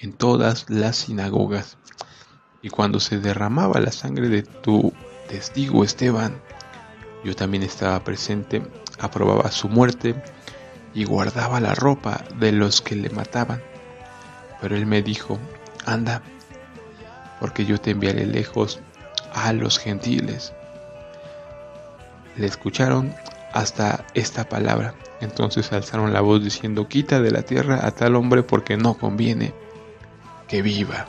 en 0.00 0.12
todas 0.12 0.68
las 0.68 0.96
sinagogas. 0.96 1.76
Y 2.62 2.70
cuando 2.70 3.00
se 3.00 3.18
derramaba 3.18 3.80
la 3.80 3.92
sangre 3.92 4.28
de 4.28 4.42
tu 4.42 4.92
testigo 5.28 5.84
Esteban, 5.84 6.40
yo 7.24 7.34
también 7.36 7.62
estaba 7.62 8.02
presente, 8.02 8.62
aprobaba 8.98 9.50
su 9.50 9.68
muerte 9.68 10.14
y 10.94 11.04
guardaba 11.04 11.60
la 11.60 11.74
ropa 11.74 12.24
de 12.38 12.52
los 12.52 12.80
que 12.80 12.96
le 12.96 13.10
mataban. 13.10 13.62
Pero 14.60 14.76
él 14.76 14.86
me 14.86 15.02
dijo, 15.02 15.38
anda, 15.86 16.22
porque 17.38 17.64
yo 17.64 17.80
te 17.80 17.90
enviaré 17.90 18.26
lejos 18.26 18.80
a 19.32 19.52
los 19.52 19.78
gentiles. 19.78 20.52
Le 22.36 22.46
escucharon 22.46 23.14
hasta 23.52 24.06
esta 24.14 24.48
palabra. 24.48 24.94
Entonces 25.20 25.72
alzaron 25.72 26.12
la 26.12 26.20
voz 26.20 26.42
diciendo, 26.42 26.88
quita 26.88 27.20
de 27.20 27.30
la 27.30 27.42
tierra 27.42 27.86
a 27.86 27.90
tal 27.90 28.16
hombre 28.16 28.42
porque 28.42 28.76
no 28.76 28.94
conviene 28.94 29.52
que 30.50 30.62
viva. 30.62 31.06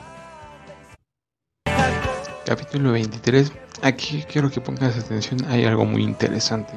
Capítulo 2.46 2.92
23. 2.92 3.50
Aquí 3.82 4.24
quiero 4.30 4.48
que 4.52 4.60
pongas 4.60 4.96
atención, 4.96 5.44
hay 5.48 5.64
algo 5.64 5.84
muy 5.84 6.04
interesante. 6.04 6.72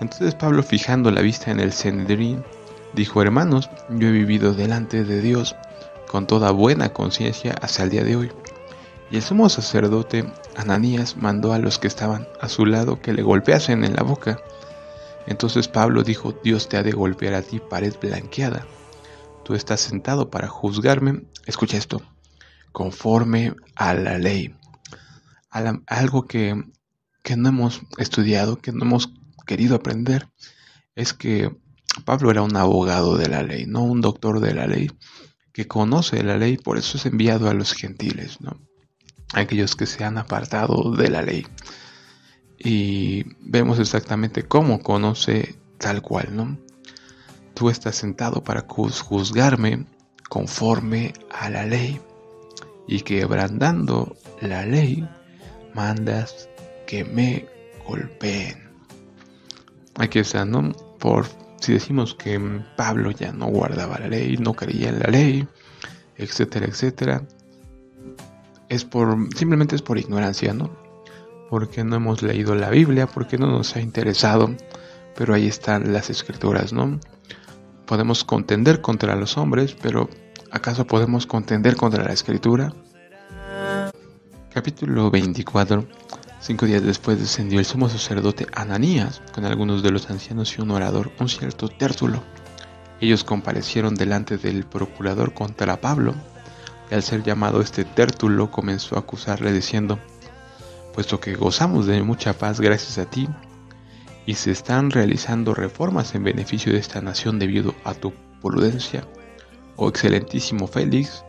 Entonces 0.00 0.34
Pablo, 0.34 0.62
fijando 0.62 1.10
la 1.10 1.20
vista 1.20 1.50
en 1.50 1.60
el 1.60 1.74
Cenedrín, 1.74 2.42
dijo, 2.94 3.20
hermanos, 3.20 3.68
yo 3.90 4.08
he 4.08 4.12
vivido 4.12 4.54
delante 4.54 5.04
de 5.04 5.20
Dios 5.20 5.54
con 6.10 6.26
toda 6.26 6.52
buena 6.52 6.88
conciencia 6.88 7.54
hasta 7.60 7.82
el 7.82 7.90
día 7.90 8.02
de 8.04 8.16
hoy. 8.16 8.32
Y 9.10 9.16
el 9.16 9.22
sumo 9.22 9.50
sacerdote 9.50 10.24
Ananías 10.56 11.18
mandó 11.18 11.52
a 11.52 11.58
los 11.58 11.78
que 11.78 11.88
estaban 11.88 12.26
a 12.40 12.48
su 12.48 12.64
lado 12.64 13.02
que 13.02 13.12
le 13.12 13.22
golpeasen 13.22 13.84
en 13.84 13.94
la 13.94 14.02
boca. 14.02 14.38
Entonces 15.26 15.68
Pablo 15.68 16.02
dijo, 16.02 16.32
Dios 16.42 16.66
te 16.66 16.78
ha 16.78 16.82
de 16.82 16.92
golpear 16.92 17.34
a 17.34 17.42
ti 17.42 17.60
pared 17.60 17.92
blanqueada 18.00 18.64
tú 19.44 19.54
estás 19.54 19.80
sentado 19.80 20.30
para 20.30 20.48
juzgarme, 20.48 21.22
escucha 21.46 21.76
esto, 21.76 22.02
conforme 22.72 23.54
a 23.76 23.94
la 23.94 24.18
ley. 24.18 24.54
algo 25.86 26.26
que, 26.26 26.62
que 27.22 27.36
no 27.36 27.48
hemos 27.48 27.82
estudiado, 27.98 28.56
que 28.56 28.72
no 28.72 28.84
hemos 28.84 29.12
querido 29.46 29.76
aprender, 29.76 30.28
es 30.94 31.12
que 31.12 31.54
Pablo 32.04 32.30
era 32.30 32.42
un 32.42 32.56
abogado 32.56 33.16
de 33.16 33.28
la 33.28 33.42
ley, 33.42 33.66
no 33.66 33.82
un 33.84 34.00
doctor 34.00 34.40
de 34.40 34.54
la 34.54 34.66
ley, 34.66 34.90
que 35.52 35.68
conoce 35.68 36.22
la 36.24 36.36
ley, 36.36 36.56
por 36.56 36.78
eso 36.78 36.96
es 36.96 37.06
enviado 37.06 37.48
a 37.48 37.54
los 37.54 37.72
gentiles, 37.72 38.40
¿no? 38.40 38.58
aquellos 39.32 39.76
que 39.76 39.86
se 39.86 40.04
han 40.04 40.18
apartado 40.18 40.92
de 40.96 41.08
la 41.08 41.22
ley. 41.22 41.46
Y 42.58 43.24
vemos 43.40 43.78
exactamente 43.78 44.42
cómo 44.42 44.80
conoce 44.80 45.56
tal 45.78 46.02
cual, 46.02 46.34
¿no? 46.34 46.58
tú 47.54 47.70
estás 47.70 47.94
sentado 47.94 48.42
para 48.42 48.66
juzgarme 48.68 49.86
conforme 50.34 51.12
a 51.30 51.48
la 51.48 51.64
ley 51.64 52.00
y 52.88 53.02
quebrantando 53.02 54.16
la 54.40 54.66
ley 54.66 55.08
mandas 55.74 56.48
que 56.88 57.04
me 57.04 57.46
golpeen. 57.86 58.68
Aquí 59.94 60.18
está, 60.18 60.44
¿no? 60.44 60.72
Por 60.98 61.26
si 61.60 61.74
decimos 61.74 62.16
que 62.16 62.40
Pablo 62.76 63.12
ya 63.12 63.30
no 63.30 63.46
guardaba 63.46 64.00
la 64.00 64.08
ley, 64.08 64.36
no 64.36 64.54
creía 64.54 64.88
en 64.88 64.98
la 64.98 65.06
ley, 65.06 65.46
etcétera, 66.16 66.66
etcétera, 66.66 67.22
es 68.68 68.84
por 68.84 69.16
simplemente 69.36 69.76
es 69.76 69.82
por 69.82 69.98
ignorancia, 69.98 70.52
¿no? 70.52 70.68
Porque 71.48 71.84
no 71.84 71.94
hemos 71.94 72.22
leído 72.22 72.56
la 72.56 72.70
Biblia, 72.70 73.06
porque 73.06 73.38
no 73.38 73.46
nos 73.46 73.76
ha 73.76 73.80
interesado, 73.80 74.52
pero 75.14 75.32
ahí 75.32 75.46
están 75.46 75.92
las 75.92 76.10
escrituras, 76.10 76.72
¿no? 76.72 76.98
podemos 77.86 78.24
contender 78.24 78.80
contra 78.80 79.16
los 79.16 79.36
hombres, 79.36 79.76
pero 79.80 80.08
¿Acaso 80.54 80.86
podemos 80.86 81.26
contender 81.26 81.74
contra 81.74 82.04
la 82.04 82.12
escritura? 82.12 82.72
Capítulo 84.52 85.10
24. 85.10 85.84
Cinco 86.40 86.66
días 86.66 86.84
después 86.84 87.18
descendió 87.18 87.58
el 87.58 87.64
sumo 87.64 87.88
sacerdote 87.88 88.46
Ananías 88.54 89.20
con 89.34 89.46
algunos 89.46 89.82
de 89.82 89.90
los 89.90 90.08
ancianos 90.10 90.56
y 90.56 90.62
un 90.62 90.70
orador, 90.70 91.10
un 91.18 91.28
cierto 91.28 91.66
Tértulo. 91.68 92.22
Ellos 93.00 93.24
comparecieron 93.24 93.96
delante 93.96 94.38
del 94.38 94.64
procurador 94.64 95.34
contra 95.34 95.80
Pablo, 95.80 96.14
y 96.88 96.94
al 96.94 97.02
ser 97.02 97.24
llamado 97.24 97.60
este 97.60 97.84
Tértulo 97.84 98.52
comenzó 98.52 98.94
a 98.94 99.00
acusarle 99.00 99.52
diciendo, 99.52 99.98
puesto 100.94 101.18
que 101.18 101.34
gozamos 101.34 101.86
de 101.86 102.00
mucha 102.04 102.32
paz 102.38 102.60
gracias 102.60 102.98
a 102.98 103.10
ti, 103.10 103.28
y 104.24 104.34
se 104.34 104.52
están 104.52 104.92
realizando 104.92 105.52
reformas 105.52 106.14
en 106.14 106.22
beneficio 106.22 106.72
de 106.72 106.78
esta 106.78 107.00
nación 107.00 107.40
debido 107.40 107.74
a 107.82 107.92
tu 107.94 108.12
prudencia, 108.40 109.04
oh 109.76 109.88
excelentísimo 109.88 110.66
Félix, 110.66 111.24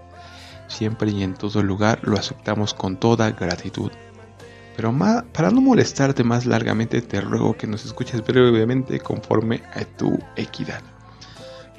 siempre 0.67 1.11
y 1.11 1.23
en 1.23 1.35
todo 1.35 1.61
lugar 1.61 1.99
lo 2.03 2.17
aceptamos 2.17 2.73
con 2.73 2.97
toda 2.97 3.31
gratitud. 3.31 3.91
Pero 4.75 4.93
para 5.31 5.51
no 5.51 5.61
molestarte 5.61 6.23
más 6.23 6.45
largamente, 6.45 7.01
te 7.01 7.21
ruego 7.21 7.55
que 7.55 7.67
nos 7.67 7.85
escuches 7.85 8.21
brevemente 8.25 8.99
conforme 8.99 9.63
a 9.73 9.85
tu 9.85 10.19
equidad. 10.35 10.81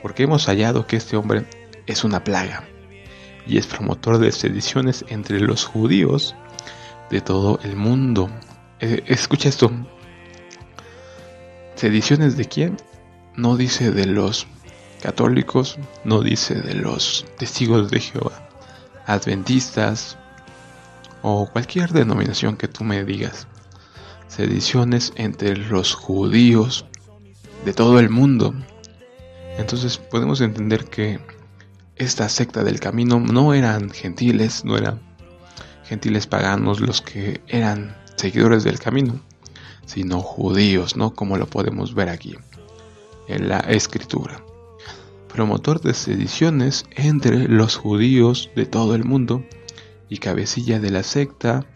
Porque 0.00 0.22
hemos 0.22 0.46
hallado 0.46 0.87
que 0.87 0.96
este 0.96 1.16
hombre 1.16 1.46
es 1.87 2.05
una 2.05 2.24
plaga 2.24 2.64
y 3.46 3.59
es 3.59 3.66
promotor 3.66 4.18
de 4.18 4.33
sediciones 4.33 5.05
entre 5.09 5.40
los 5.40 5.64
judíos 5.64 6.35
de 7.11 7.20
todo 7.20 7.61
el 7.62 7.76
mundo. 7.76 8.31
Eh, 8.81 9.02
escucha 9.07 9.48
esto. 9.48 9.70
¿Sediciones 11.74 12.37
de 12.38 12.46
quién? 12.46 12.76
No 13.37 13.57
dice 13.57 13.90
de 13.90 14.07
los 14.07 14.46
católicos, 15.06 15.78
no 16.02 16.20
dice 16.20 16.56
de 16.56 16.74
los 16.74 17.24
testigos 17.38 17.92
de 17.92 18.00
Jehová 18.00 18.48
adventistas 19.06 20.18
o 21.22 21.46
cualquier 21.46 21.92
denominación 21.92 22.56
que 22.56 22.66
tú 22.66 22.82
me 22.82 23.04
digas. 23.04 23.46
Sediciones 24.26 25.12
entre 25.14 25.56
los 25.56 25.94
judíos 25.94 26.86
de 27.64 27.72
todo 27.72 28.00
el 28.00 28.10
mundo. 28.10 28.52
Entonces 29.58 29.96
podemos 29.96 30.40
entender 30.40 30.86
que 30.86 31.20
esta 31.94 32.28
secta 32.28 32.64
del 32.64 32.80
camino 32.80 33.20
no 33.20 33.54
eran 33.54 33.90
gentiles, 33.90 34.64
no 34.64 34.76
eran 34.76 35.00
gentiles 35.84 36.26
paganos 36.26 36.80
los 36.80 37.00
que 37.00 37.40
eran 37.46 37.96
seguidores 38.16 38.64
del 38.64 38.80
camino, 38.80 39.20
sino 39.84 40.18
judíos, 40.18 40.96
¿no? 40.96 41.14
Como 41.14 41.36
lo 41.36 41.46
podemos 41.46 41.94
ver 41.94 42.08
aquí 42.08 42.34
en 43.28 43.48
la 43.48 43.60
escritura 43.60 44.42
promotor 45.37 45.83
de 45.83 45.92
sediciones 45.92 46.87
entre 46.92 47.46
los 47.46 47.77
judíos 47.77 48.51
de 48.57 48.64
todo 48.64 48.94
el 48.94 49.05
mundo 49.05 49.44
y 50.09 50.16
cabecilla 50.16 50.81
de 50.81 50.90
la 50.90 51.03
secta. 51.03 51.66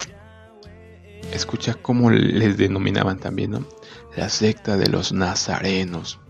Escucha 1.34 1.74
cómo 1.74 2.10
les 2.10 2.56
denominaban 2.56 3.18
también. 3.18 3.66
La 4.16 4.30
secta 4.30 4.78
de 4.78 4.88
los 4.88 5.12
nazarenos. 5.12 6.20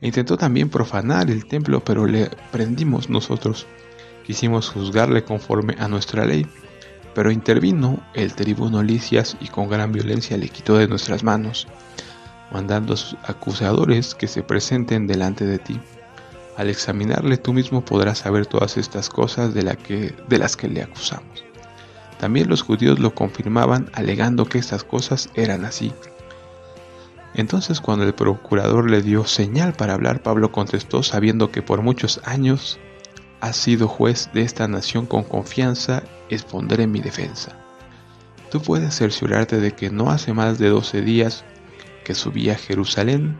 Intentó 0.00 0.36
también 0.36 0.68
profanar 0.68 1.32
el 1.32 1.46
templo, 1.46 1.82
pero 1.84 2.06
le 2.06 2.30
prendimos 2.52 3.10
nosotros. 3.10 3.66
Quisimos 4.24 4.70
juzgarle 4.70 5.24
conforme 5.24 5.74
a 5.80 5.88
nuestra 5.88 6.24
ley, 6.24 6.46
pero 7.12 7.32
intervino 7.32 8.06
el 8.14 8.34
tribuno 8.34 8.84
Licias 8.84 9.36
y 9.40 9.48
con 9.48 9.68
gran 9.68 9.90
violencia 9.90 10.36
le 10.36 10.48
quitó 10.48 10.76
de 10.76 10.86
nuestras 10.86 11.24
manos, 11.24 11.66
mandando 12.52 12.94
a 12.94 12.96
sus 12.96 13.18
acusadores 13.24 14.14
que 14.14 14.28
se 14.28 14.44
presenten 14.44 15.08
delante 15.08 15.44
de 15.44 15.58
ti 15.58 15.80
al 16.56 16.68
examinarle 16.68 17.36
tú 17.36 17.52
mismo 17.52 17.84
podrás 17.84 18.18
saber 18.18 18.46
todas 18.46 18.76
estas 18.76 19.08
cosas 19.08 19.54
de, 19.54 19.62
las 19.62 20.56
que 20.56 20.68
le 20.68 20.82
acusamos. 20.82 21.44
También 22.18 22.48
los 22.48 22.62
judíos 22.62 22.98
lo 22.98 23.14
confirmaban 23.14 23.90
alegando 23.94 24.44
que 24.44 24.58
estas 24.58 24.84
cosas 24.84 25.28
eran 25.34 25.64
así. 25.64 25.92
Entonces 27.34 27.80
cuando 27.80 28.04
el 28.04 28.14
procurador 28.14 28.90
le 28.90 29.02
dio 29.02 29.24
señal 29.24 29.72
para 29.72 29.94
hablar, 29.94 30.22
Pablo 30.22 30.52
contestó 30.52 31.02
sabiendo 31.02 31.50
que 31.50 31.62
por 31.62 31.82
muchos 31.82 32.20
años 32.24 32.78
has 33.40 33.56
sido 33.56 33.88
juez 33.88 34.30
de 34.32 34.42
esta 34.42 34.68
nación 34.68 35.06
con 35.06 35.24
confianza, 35.24 36.04
expondré 36.28 36.86
mi 36.86 37.00
defensa. 37.00 37.58
Tú 38.52 38.60
puedes 38.60 38.94
cerciorarte 38.94 39.58
de 39.58 39.72
que 39.72 39.90
no 39.90 40.10
hace 40.10 40.32
más 40.32 40.58
de 40.58 40.68
doce 40.68 41.00
días 41.00 41.44
que 42.04 42.14
subí 42.14 42.50
a 42.50 42.54
Jerusalén 42.54 43.36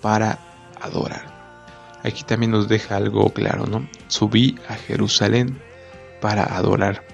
para 0.00 0.38
adorar. 0.80 1.35
Aquí 2.06 2.22
también 2.22 2.52
nos 2.52 2.68
deja 2.68 2.94
algo 2.94 3.30
claro, 3.30 3.66
¿no? 3.66 3.88
Subí 4.06 4.54
a 4.68 4.74
Jerusalén 4.74 5.60
para 6.20 6.44
adorar. 6.44 7.04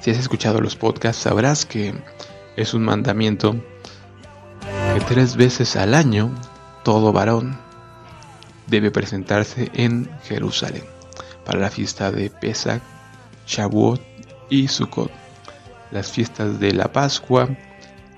Si 0.00 0.10
has 0.10 0.18
escuchado 0.18 0.60
los 0.60 0.74
podcasts 0.74 1.22
sabrás 1.22 1.64
que 1.64 1.94
es 2.56 2.74
un 2.74 2.84
mandamiento 2.84 3.54
que 4.94 5.00
tres 5.06 5.36
veces 5.36 5.76
al 5.76 5.94
año 5.94 6.34
todo 6.82 7.12
varón 7.12 7.56
debe 8.66 8.90
presentarse 8.90 9.70
en 9.74 10.10
Jerusalén 10.24 10.82
para 11.44 11.60
la 11.60 11.70
fiesta 11.70 12.10
de 12.10 12.30
Pesach, 12.30 12.82
Shavuot 13.46 14.02
y 14.50 14.66
Sukkot, 14.66 15.12
las 15.92 16.10
fiestas 16.10 16.58
de 16.58 16.72
la 16.72 16.90
Pascua, 16.92 17.48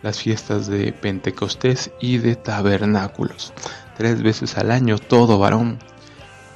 las 0.03 0.21
fiestas 0.21 0.69
de 0.69 0.95
Pentecostés 0.95 1.91
y 2.01 2.17
de 2.17 2.35
Tabernáculos 2.35 3.53
tres 4.01 4.23
veces 4.23 4.57
al 4.57 4.71
año 4.71 4.97
todo 4.97 5.39
varón 5.39 5.79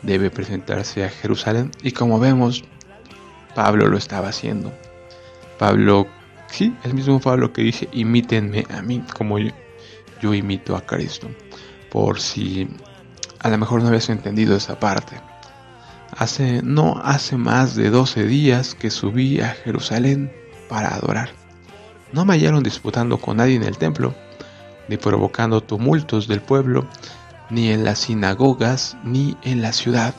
debe 0.00 0.30
presentarse 0.30 1.04
a 1.04 1.11
Jerusalén 1.11 1.72
y 1.83 1.92
como 1.92 2.18
vemos 2.18 2.64
Pablo 3.54 3.87
lo 3.87 3.98
estaba 3.98 4.28
haciendo. 4.28 4.72
Pablo, 5.59 6.07
sí, 6.50 6.74
el 6.85 6.94
mismo 6.94 7.20
Pablo 7.20 7.52
que 7.52 7.61
dice 7.61 7.90
imítenme 7.92 8.64
a 8.70 8.80
mí 8.80 9.04
como 9.14 9.38
yo, 9.38 9.50
yo 10.22 10.33
imito 10.33 10.74
a 10.74 10.87
Cristo. 10.87 11.28
Por 11.90 12.18
si 12.18 12.66
a 13.40 13.50
lo 13.50 13.59
mejor 13.59 13.83
no 13.83 13.88
habías 13.88 14.09
entendido 14.09 14.57
esa 14.57 14.80
parte. 14.80 15.20
Hace, 16.16 16.62
no 16.62 16.98
hace 17.04 17.37
más 17.37 17.74
de 17.74 17.90
12 17.90 18.24
días 18.24 18.74
que 18.74 18.88
subí 18.88 19.42
a 19.42 19.50
Jerusalén 19.50 20.33
para 20.70 20.94
adorar. 20.94 21.28
No 22.11 22.24
me 22.24 22.33
hallaron 22.33 22.62
disputando 22.62 23.18
con 23.18 23.37
nadie 23.37 23.57
en 23.57 23.64
el 23.64 23.76
templo, 23.76 24.14
ni 24.88 24.96
provocando 24.96 25.61
tumultos 25.61 26.26
del 26.26 26.40
pueblo, 26.40 26.88
ni 27.55 27.71
en 27.71 27.85
las 27.85 28.01
sinagogas, 28.01 28.97
ni 29.05 29.37
en 29.43 29.62
la 29.62 29.73
ciudad. 29.73 30.12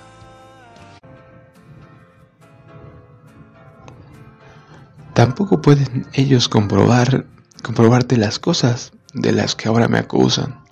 Tampoco 5.13 5.61
pueden 5.61 6.07
ellos 6.13 6.47
comprobar, 6.47 7.25
comprobarte 7.61 8.15
las 8.15 8.39
cosas 8.39 8.93
de 9.13 9.33
las 9.33 9.53
que 9.53 9.67
ahora 9.67 9.89
me 9.89 9.99
acusan. 9.99 10.63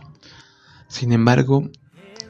Sin 0.87 1.11
embargo, 1.11 1.69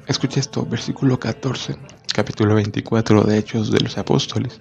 escucha 0.07 0.39
esto, 0.39 0.65
versículo 0.65 1.19
14, 1.19 1.77
capítulo 2.11 2.55
24 2.55 3.21
de 3.21 3.37
Hechos 3.37 3.69
de 3.69 3.81
los 3.81 3.99
Apóstoles. 3.99 4.59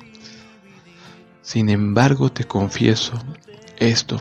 Sin 1.41 1.71
embargo, 1.71 2.31
te 2.31 2.45
confieso 2.45 3.15
esto, 3.79 4.21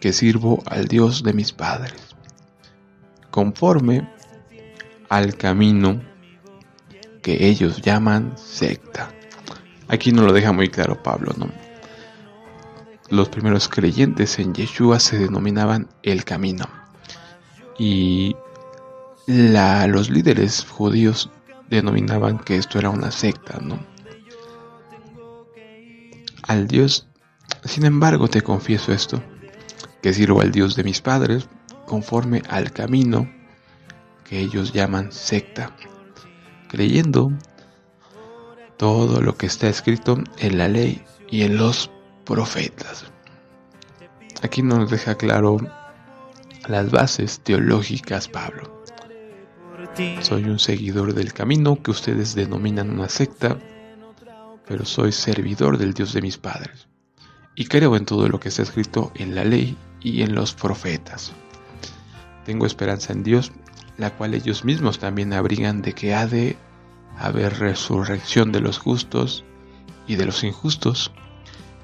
que 0.00 0.12
sirvo 0.12 0.60
al 0.66 0.88
Dios 0.88 1.22
de 1.22 1.34
mis 1.34 1.52
padres, 1.52 2.16
conforme 3.30 4.08
al 5.12 5.36
camino 5.36 6.00
que 7.22 7.46
ellos 7.46 7.82
llaman 7.82 8.32
secta. 8.38 9.12
Aquí 9.88 10.10
no 10.10 10.22
lo 10.22 10.32
deja 10.32 10.52
muy 10.52 10.70
claro 10.70 11.02
Pablo, 11.02 11.34
¿no? 11.36 11.50
Los 13.10 13.28
primeros 13.28 13.68
creyentes 13.68 14.38
en 14.38 14.54
Yeshua 14.54 14.98
se 15.00 15.18
denominaban 15.18 15.90
el 16.02 16.24
camino. 16.24 16.64
Y 17.78 18.34
los 19.26 20.08
líderes 20.08 20.64
judíos 20.64 21.28
denominaban 21.68 22.38
que 22.38 22.56
esto 22.56 22.78
era 22.78 22.88
una 22.88 23.10
secta, 23.10 23.58
¿no? 23.60 23.84
Al 26.44 26.66
Dios, 26.68 27.06
sin 27.64 27.84
embargo, 27.84 28.28
te 28.28 28.40
confieso 28.40 28.94
esto, 28.94 29.22
que 30.00 30.14
sirvo 30.14 30.40
al 30.40 30.52
Dios 30.52 30.74
de 30.74 30.84
mis 30.84 31.02
padres 31.02 31.50
conforme 31.84 32.42
al 32.48 32.72
camino 32.72 33.28
ellos 34.38 34.72
llaman 34.72 35.12
secta, 35.12 35.76
creyendo 36.68 37.32
todo 38.76 39.20
lo 39.20 39.36
que 39.36 39.46
está 39.46 39.68
escrito 39.68 40.22
en 40.38 40.58
la 40.58 40.68
ley 40.68 41.02
y 41.30 41.42
en 41.42 41.56
los 41.56 41.90
profetas. 42.24 43.06
Aquí 44.42 44.62
nos 44.62 44.90
deja 44.90 45.16
claro 45.16 45.58
las 46.68 46.90
bases 46.90 47.40
teológicas 47.40 48.28
Pablo. 48.28 48.82
Soy 50.20 50.44
un 50.44 50.58
seguidor 50.58 51.14
del 51.14 51.32
camino 51.32 51.82
que 51.82 51.90
ustedes 51.90 52.34
denominan 52.34 52.90
una 52.90 53.08
secta, 53.08 53.58
pero 54.66 54.84
soy 54.84 55.12
servidor 55.12 55.78
del 55.78 55.92
Dios 55.92 56.12
de 56.12 56.22
mis 56.22 56.38
padres 56.38 56.88
y 57.54 57.66
creo 57.66 57.96
en 57.96 58.04
todo 58.04 58.28
lo 58.28 58.40
que 58.40 58.48
está 58.48 58.62
escrito 58.62 59.12
en 59.14 59.34
la 59.34 59.44
ley 59.44 59.76
y 60.00 60.22
en 60.22 60.34
los 60.34 60.54
profetas. 60.54 61.32
Tengo 62.44 62.66
esperanza 62.66 63.12
en 63.12 63.22
Dios 63.22 63.52
la 63.96 64.10
cual 64.10 64.34
ellos 64.34 64.64
mismos 64.64 64.98
también 64.98 65.32
abrigan 65.32 65.82
de 65.82 65.92
que 65.92 66.14
ha 66.14 66.26
de 66.26 66.56
haber 67.18 67.58
resurrección 67.58 68.52
de 68.52 68.60
los 68.60 68.78
justos 68.78 69.44
y 70.06 70.16
de 70.16 70.26
los 70.26 70.44
injustos. 70.44 71.12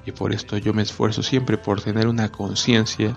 Y 0.05 0.11
por 0.11 0.33
esto 0.33 0.57
yo 0.57 0.73
me 0.73 0.81
esfuerzo 0.81 1.23
siempre 1.23 1.57
por 1.57 1.81
tener 1.81 2.07
una 2.07 2.31
conciencia 2.31 3.15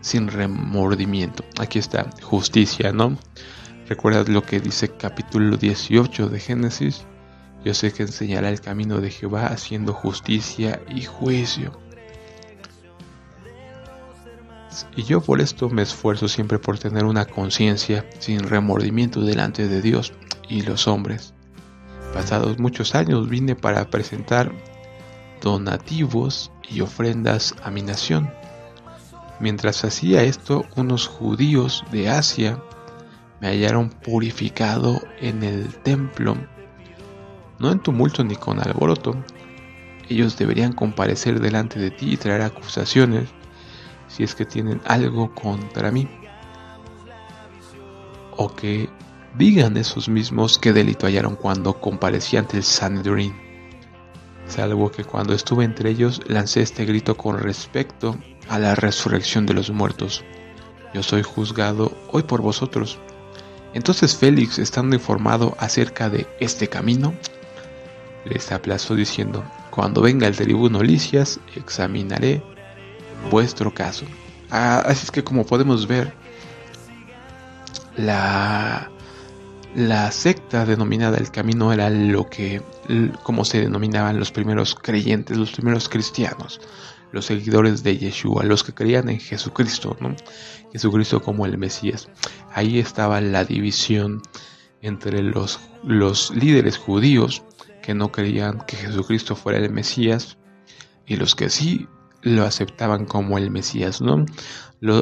sin 0.00 0.28
remordimiento. 0.28 1.44
Aquí 1.58 1.78
está, 1.78 2.10
justicia, 2.22 2.92
¿no? 2.92 3.16
¿Recuerdas 3.88 4.28
lo 4.28 4.42
que 4.42 4.60
dice 4.60 4.88
capítulo 4.88 5.56
18 5.56 6.28
de 6.28 6.40
Génesis? 6.40 7.06
Yo 7.64 7.74
sé 7.74 7.92
que 7.92 8.02
enseñará 8.04 8.50
el 8.50 8.60
camino 8.60 9.00
de 9.00 9.10
Jehová 9.10 9.46
haciendo 9.46 9.92
justicia 9.92 10.80
y 10.88 11.04
juicio. 11.04 11.87
Y 14.96 15.04
yo 15.04 15.20
por 15.20 15.40
esto 15.40 15.68
me 15.68 15.82
esfuerzo 15.82 16.28
siempre 16.28 16.58
por 16.58 16.78
tener 16.78 17.04
una 17.04 17.24
conciencia 17.24 18.04
sin 18.18 18.40
remordimiento 18.40 19.22
delante 19.22 19.68
de 19.68 19.80
Dios 19.80 20.12
y 20.48 20.62
los 20.62 20.88
hombres. 20.88 21.34
Pasados 22.12 22.58
muchos 22.58 22.94
años 22.94 23.28
vine 23.28 23.54
para 23.54 23.90
presentar 23.90 24.52
donativos 25.40 26.50
y 26.68 26.80
ofrendas 26.80 27.54
a 27.62 27.70
mi 27.70 27.82
nación. 27.82 28.30
Mientras 29.40 29.84
hacía 29.84 30.22
esto, 30.22 30.64
unos 30.76 31.06
judíos 31.06 31.84
de 31.92 32.08
Asia 32.08 32.60
me 33.40 33.48
hallaron 33.48 33.90
purificado 33.90 35.00
en 35.20 35.44
el 35.44 35.74
templo, 35.76 36.36
no 37.58 37.70
en 37.70 37.78
tumulto 37.78 38.24
ni 38.24 38.34
con 38.36 38.58
alboroto. 38.58 39.14
Ellos 40.08 40.36
deberían 40.36 40.72
comparecer 40.72 41.40
delante 41.40 41.78
de 41.78 41.90
ti 41.90 42.12
y 42.12 42.16
traer 42.16 42.42
acusaciones 42.42 43.28
si 44.08 44.24
es 44.24 44.34
que 44.34 44.44
tienen 44.44 44.80
algo 44.84 45.34
contra 45.34 45.90
mí. 45.90 46.08
O 48.36 48.54
que 48.54 48.88
digan 49.36 49.76
esos 49.76 50.08
mismos 50.08 50.58
qué 50.58 50.72
delito 50.72 51.06
hallaron 51.06 51.36
cuando 51.36 51.80
comparecí 51.80 52.36
ante 52.36 52.56
el 52.56 52.64
Sanedrin. 52.64 53.34
Salvo 54.46 54.90
que 54.90 55.04
cuando 55.04 55.34
estuve 55.34 55.64
entre 55.64 55.90
ellos 55.90 56.22
lancé 56.26 56.62
este 56.62 56.84
grito 56.84 57.16
con 57.16 57.38
respecto 57.38 58.16
a 58.48 58.58
la 58.58 58.74
resurrección 58.74 59.44
de 59.44 59.54
los 59.54 59.70
muertos. 59.70 60.24
Yo 60.94 61.02
soy 61.02 61.22
juzgado 61.22 61.92
hoy 62.10 62.22
por 62.22 62.40
vosotros. 62.40 62.98
Entonces 63.74 64.16
Félix, 64.16 64.58
estando 64.58 64.96
informado 64.96 65.54
acerca 65.58 66.08
de 66.08 66.26
este 66.40 66.68
camino, 66.68 67.12
les 68.24 68.50
aplazó 68.50 68.94
diciendo, 68.94 69.44
cuando 69.70 70.00
venga 70.00 70.26
el 70.26 70.36
tribuno 70.36 70.82
Licias, 70.82 71.38
examinaré 71.54 72.42
vuestro 73.30 73.72
caso. 73.72 74.04
Ah, 74.50 74.82
así 74.86 75.04
es 75.04 75.10
que 75.10 75.24
como 75.24 75.44
podemos 75.44 75.86
ver, 75.86 76.12
la, 77.96 78.90
la 79.74 80.10
secta 80.10 80.64
denominada 80.64 81.18
el 81.18 81.30
camino 81.30 81.72
era 81.72 81.90
lo 81.90 82.28
que, 82.28 82.62
como 83.22 83.44
se 83.44 83.60
denominaban 83.60 84.18
los 84.18 84.32
primeros 84.32 84.74
creyentes, 84.74 85.36
los 85.36 85.52
primeros 85.52 85.88
cristianos, 85.88 86.60
los 87.12 87.26
seguidores 87.26 87.82
de 87.82 87.98
Yeshua, 87.98 88.44
los 88.44 88.64
que 88.64 88.72
creían 88.72 89.08
en 89.08 89.20
Jesucristo, 89.20 89.96
¿no? 90.00 90.14
Jesucristo 90.72 91.20
como 91.22 91.46
el 91.46 91.58
Mesías. 91.58 92.08
Ahí 92.52 92.78
estaba 92.78 93.20
la 93.20 93.44
división 93.44 94.22
entre 94.82 95.22
los, 95.22 95.60
los 95.82 96.30
líderes 96.30 96.78
judíos 96.78 97.42
que 97.82 97.94
no 97.94 98.12
creían 98.12 98.60
que 98.66 98.76
Jesucristo 98.76 99.34
fuera 99.34 99.58
el 99.58 99.70
Mesías 99.70 100.38
y 101.06 101.16
los 101.16 101.34
que 101.34 101.48
sí 101.48 101.88
lo 102.28 102.44
aceptaban 102.44 103.04
como 103.04 103.38
el 103.38 103.50
Mesías, 103.50 104.00
¿no? 104.00 104.24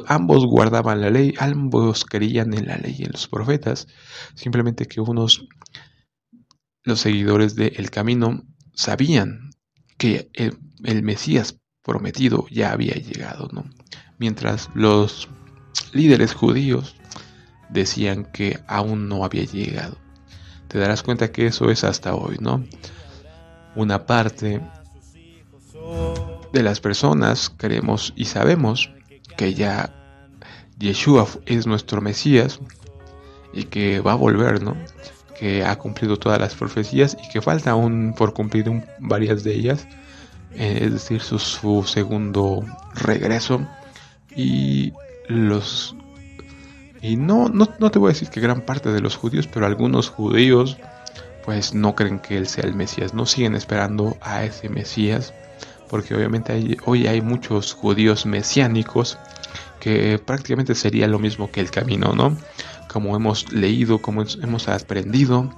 Ambos 0.07 0.47
guardaban 0.47 1.01
la 1.01 1.11
ley, 1.11 1.35
ambos 1.39 2.05
creían 2.05 2.55
en 2.55 2.67
la 2.67 2.77
ley 2.77 2.97
y 2.99 3.05
en 3.05 3.13
los 3.13 3.29
profetas, 3.29 3.89
simplemente 4.35 4.87
que 4.87 5.01
unos, 5.01 5.47
los 6.83 7.01
seguidores 7.01 7.55
del 7.55 7.91
camino, 7.91 8.43
sabían 8.75 9.51
que 9.99 10.31
el, 10.35 10.59
el, 10.85 11.03
Mesías 11.03 11.59
prometido 11.83 12.47
ya 12.51 12.73
había 12.73 12.95
llegado, 12.95 13.49
¿no? 13.53 13.65
Mientras 14.19 14.71
los 14.75 15.29
líderes 15.93 16.35
judíos 16.35 16.97
decían 17.69 18.25
que 18.33 18.61
aún 18.67 19.09
no 19.09 19.25
había 19.25 19.45
llegado. 19.45 19.99
Te 20.69 20.79
darás 20.79 21.03
cuenta 21.03 21.33
que 21.33 21.47
eso 21.47 21.71
es 21.71 21.85
hasta 21.85 22.15
hoy, 22.15 22.37
¿no? 22.41 22.65
Una 23.75 24.07
parte 24.07 24.63
de 26.57 26.63
las 26.63 26.81
personas 26.81 27.53
creemos 27.55 28.15
y 28.17 28.25
sabemos 28.25 28.91
que 29.37 29.53
ya 29.53 29.93
Yeshua 30.79 31.29
es 31.45 31.67
nuestro 31.67 32.01
Mesías 32.01 32.61
y 33.53 33.65
que 33.65 34.01
va 34.01 34.13
a 34.13 34.17
volver, 34.17 34.63
¿no? 34.63 34.75
Que 35.39 35.65
ha 35.65 35.77
cumplido 35.77 36.19
todas 36.19 36.41
las 36.41 36.55
profecías 36.55 37.17
y 37.23 37.29
que 37.29 37.43
falta 37.43 37.73
aún 37.73 38.15
por 38.17 38.33
cumplir 38.33 38.71
varias 38.99 39.45
de 39.45 39.55
ellas, 39.55 39.87
eh, 40.55 40.81
es 40.83 40.93
decir, 40.93 41.21
su, 41.21 41.39
su, 41.39 41.85
segundo 41.85 42.65
regreso. 42.95 43.67
Y 44.35 44.95
los. 45.29 45.95
Y 47.03 47.17
no, 47.17 47.49
no, 47.51 47.69
no 47.79 47.91
te 47.91 47.99
voy 47.99 48.09
a 48.11 48.13
decir 48.15 48.31
que 48.31 48.41
gran 48.41 48.63
parte 48.63 48.91
de 48.93 49.01
los 49.01 49.17
judíos, 49.17 49.47
pero 49.47 49.67
algunos 49.67 50.09
judíos, 50.09 50.79
pues 51.45 51.75
no 51.75 51.95
creen 51.95 52.19
que 52.19 52.39
él 52.39 52.47
sea 52.47 52.65
el 52.65 52.75
Mesías, 52.75 53.13
no 53.13 53.27
siguen 53.27 53.55
esperando 53.55 54.17
a 54.23 54.45
ese 54.45 54.71
Mesías 54.71 55.35
porque 55.89 56.15
obviamente 56.15 56.77
hoy 56.85 57.07
hay 57.07 57.21
muchos 57.21 57.73
judíos 57.75 58.27
mesiánicos 58.27 59.19
que 59.81 60.19
prácticamente 60.19 60.75
sería 60.75 61.07
lo 61.07 61.19
mismo 61.19 61.51
que 61.51 61.61
el 61.61 61.71
camino, 61.71 62.13
¿no? 62.15 62.37
Como 62.89 63.15
hemos 63.15 63.53
leído, 63.53 64.01
como 64.01 64.25
hemos 64.43 64.69
aprendido, 64.69 65.51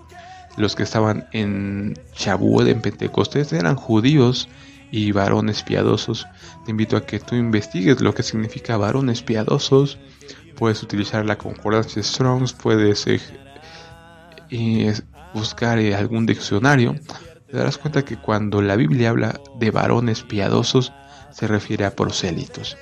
los 0.56 0.74
que 0.74 0.82
estaban 0.82 1.28
en 1.32 1.94
Shavuot, 2.16 2.66
en 2.66 2.80
Pentecostés, 2.80 3.52
eran 3.52 3.76
judíos 3.76 4.48
y 4.90 5.12
varones 5.12 5.62
piadosos. 5.62 6.26
Te 6.64 6.72
invito 6.72 6.96
a 6.96 7.06
que 7.06 7.20
tú 7.20 7.36
investigues 7.36 8.00
lo 8.00 8.14
que 8.14 8.22
significa 8.22 8.76
varones 8.76 9.22
piadosos. 9.22 9.98
Puedes 10.56 10.82
utilizar 10.82 11.24
la 11.24 11.38
concordancia 11.38 12.02
Strongs, 12.02 12.52
puedes 12.52 13.06
eh, 14.50 14.94
buscar 15.32 15.78
eh, 15.78 15.94
algún 15.94 16.26
diccionario 16.26 16.96
te 17.50 17.56
darás 17.56 17.78
cuenta 17.78 18.04
que 18.04 18.16
cuando 18.16 18.60
la 18.60 18.76
Biblia 18.76 19.10
habla 19.10 19.40
de 19.56 19.70
varones 19.70 20.22
piadosos, 20.22 20.92
se 21.30 21.46
refiere 21.46 21.86
a 21.86 21.94
prosélitos. 21.96 22.76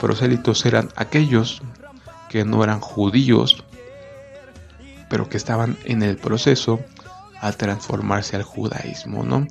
Prosélitos 0.00 0.66
eran 0.66 0.90
aquellos 0.96 1.62
que 2.28 2.44
no 2.44 2.62
eran 2.62 2.80
judíos, 2.80 3.64
pero 5.08 5.28
que 5.28 5.36
estaban 5.36 5.76
en 5.84 6.02
el 6.02 6.16
proceso 6.16 6.80
a 7.40 7.52
transformarse 7.52 8.36
al 8.36 8.42
judaísmo, 8.42 9.22
¿no? 9.22 9.46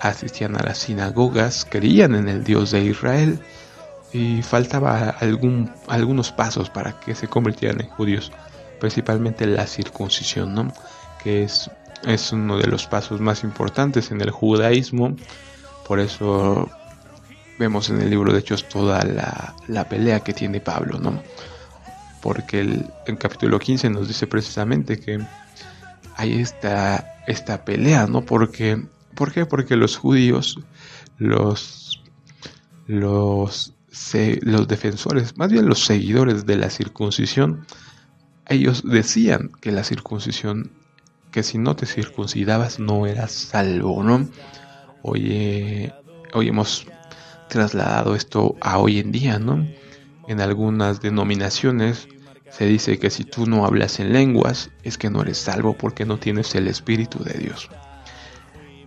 Asistían 0.00 0.56
a 0.56 0.62
las 0.62 0.78
sinagogas, 0.78 1.66
creían 1.68 2.14
en 2.14 2.28
el 2.28 2.44
Dios 2.44 2.70
de 2.70 2.84
Israel 2.84 3.40
y 4.12 4.42
faltaba 4.42 5.10
algún, 5.10 5.70
algunos 5.86 6.32
pasos 6.32 6.70
para 6.70 6.98
que 6.98 7.14
se 7.14 7.28
convirtieran 7.28 7.80
en 7.80 7.88
judíos, 7.88 8.32
principalmente 8.80 9.46
la 9.46 9.66
circuncisión, 9.66 10.54
¿no? 10.54 10.72
Que 11.22 11.44
es 11.44 11.70
es 12.04 12.32
uno 12.32 12.58
de 12.58 12.66
los 12.66 12.86
pasos 12.86 13.20
más 13.20 13.44
importantes 13.44 14.10
en 14.10 14.20
el 14.20 14.30
judaísmo. 14.30 15.16
Por 15.86 16.00
eso 16.00 16.68
vemos 17.58 17.90
en 17.90 18.00
el 18.00 18.10
libro 18.10 18.32
de 18.32 18.40
Hechos 18.40 18.68
toda 18.68 19.04
la, 19.04 19.88
pelea 19.88 20.20
que 20.20 20.32
tiene 20.32 20.60
Pablo, 20.60 20.98
¿no? 20.98 21.22
Porque 22.22 22.60
el, 22.60 22.86
el, 23.06 23.18
capítulo 23.18 23.58
15 23.58 23.90
nos 23.90 24.08
dice 24.08 24.26
precisamente 24.26 24.98
que 24.98 25.18
hay 26.16 26.40
esta, 26.40 27.16
esta 27.26 27.64
pelea, 27.64 28.06
¿no? 28.06 28.22
Porque, 28.22 28.84
¿Por 29.14 29.32
qué? 29.32 29.46
Porque 29.46 29.76
los 29.76 29.96
judíos, 29.96 30.58
los, 31.18 32.02
los, 32.86 33.74
los 34.42 34.68
defensores, 34.68 35.36
más 35.36 35.50
bien 35.50 35.68
los 35.68 35.84
seguidores 35.84 36.46
de 36.46 36.56
la 36.56 36.70
circuncisión, 36.70 37.66
ellos 38.46 38.82
decían 38.84 39.50
que 39.60 39.72
la 39.72 39.84
circuncisión 39.84 40.72
que 41.30 41.42
si 41.42 41.58
no 41.58 41.76
te 41.76 41.86
circuncidabas 41.86 42.78
no 42.78 43.06
eras 43.06 43.32
salvo, 43.32 44.02
¿no? 44.02 44.28
Hoy, 45.02 45.92
hoy 46.32 46.48
hemos 46.48 46.86
trasladado 47.48 48.14
esto 48.14 48.56
a 48.60 48.78
hoy 48.78 48.98
en 48.98 49.12
día, 49.12 49.38
¿no? 49.38 49.66
En 50.26 50.40
algunas 50.40 51.00
denominaciones 51.00 52.08
se 52.50 52.66
dice 52.66 52.98
que 52.98 53.10
si 53.10 53.24
tú 53.24 53.46
no 53.46 53.64
hablas 53.64 54.00
en 54.00 54.12
lenguas 54.12 54.70
es 54.82 54.98
que 54.98 55.10
no 55.10 55.22
eres 55.22 55.38
salvo 55.38 55.74
porque 55.74 56.04
no 56.04 56.18
tienes 56.18 56.54
el 56.54 56.68
Espíritu 56.68 57.22
de 57.22 57.38
Dios. 57.38 57.68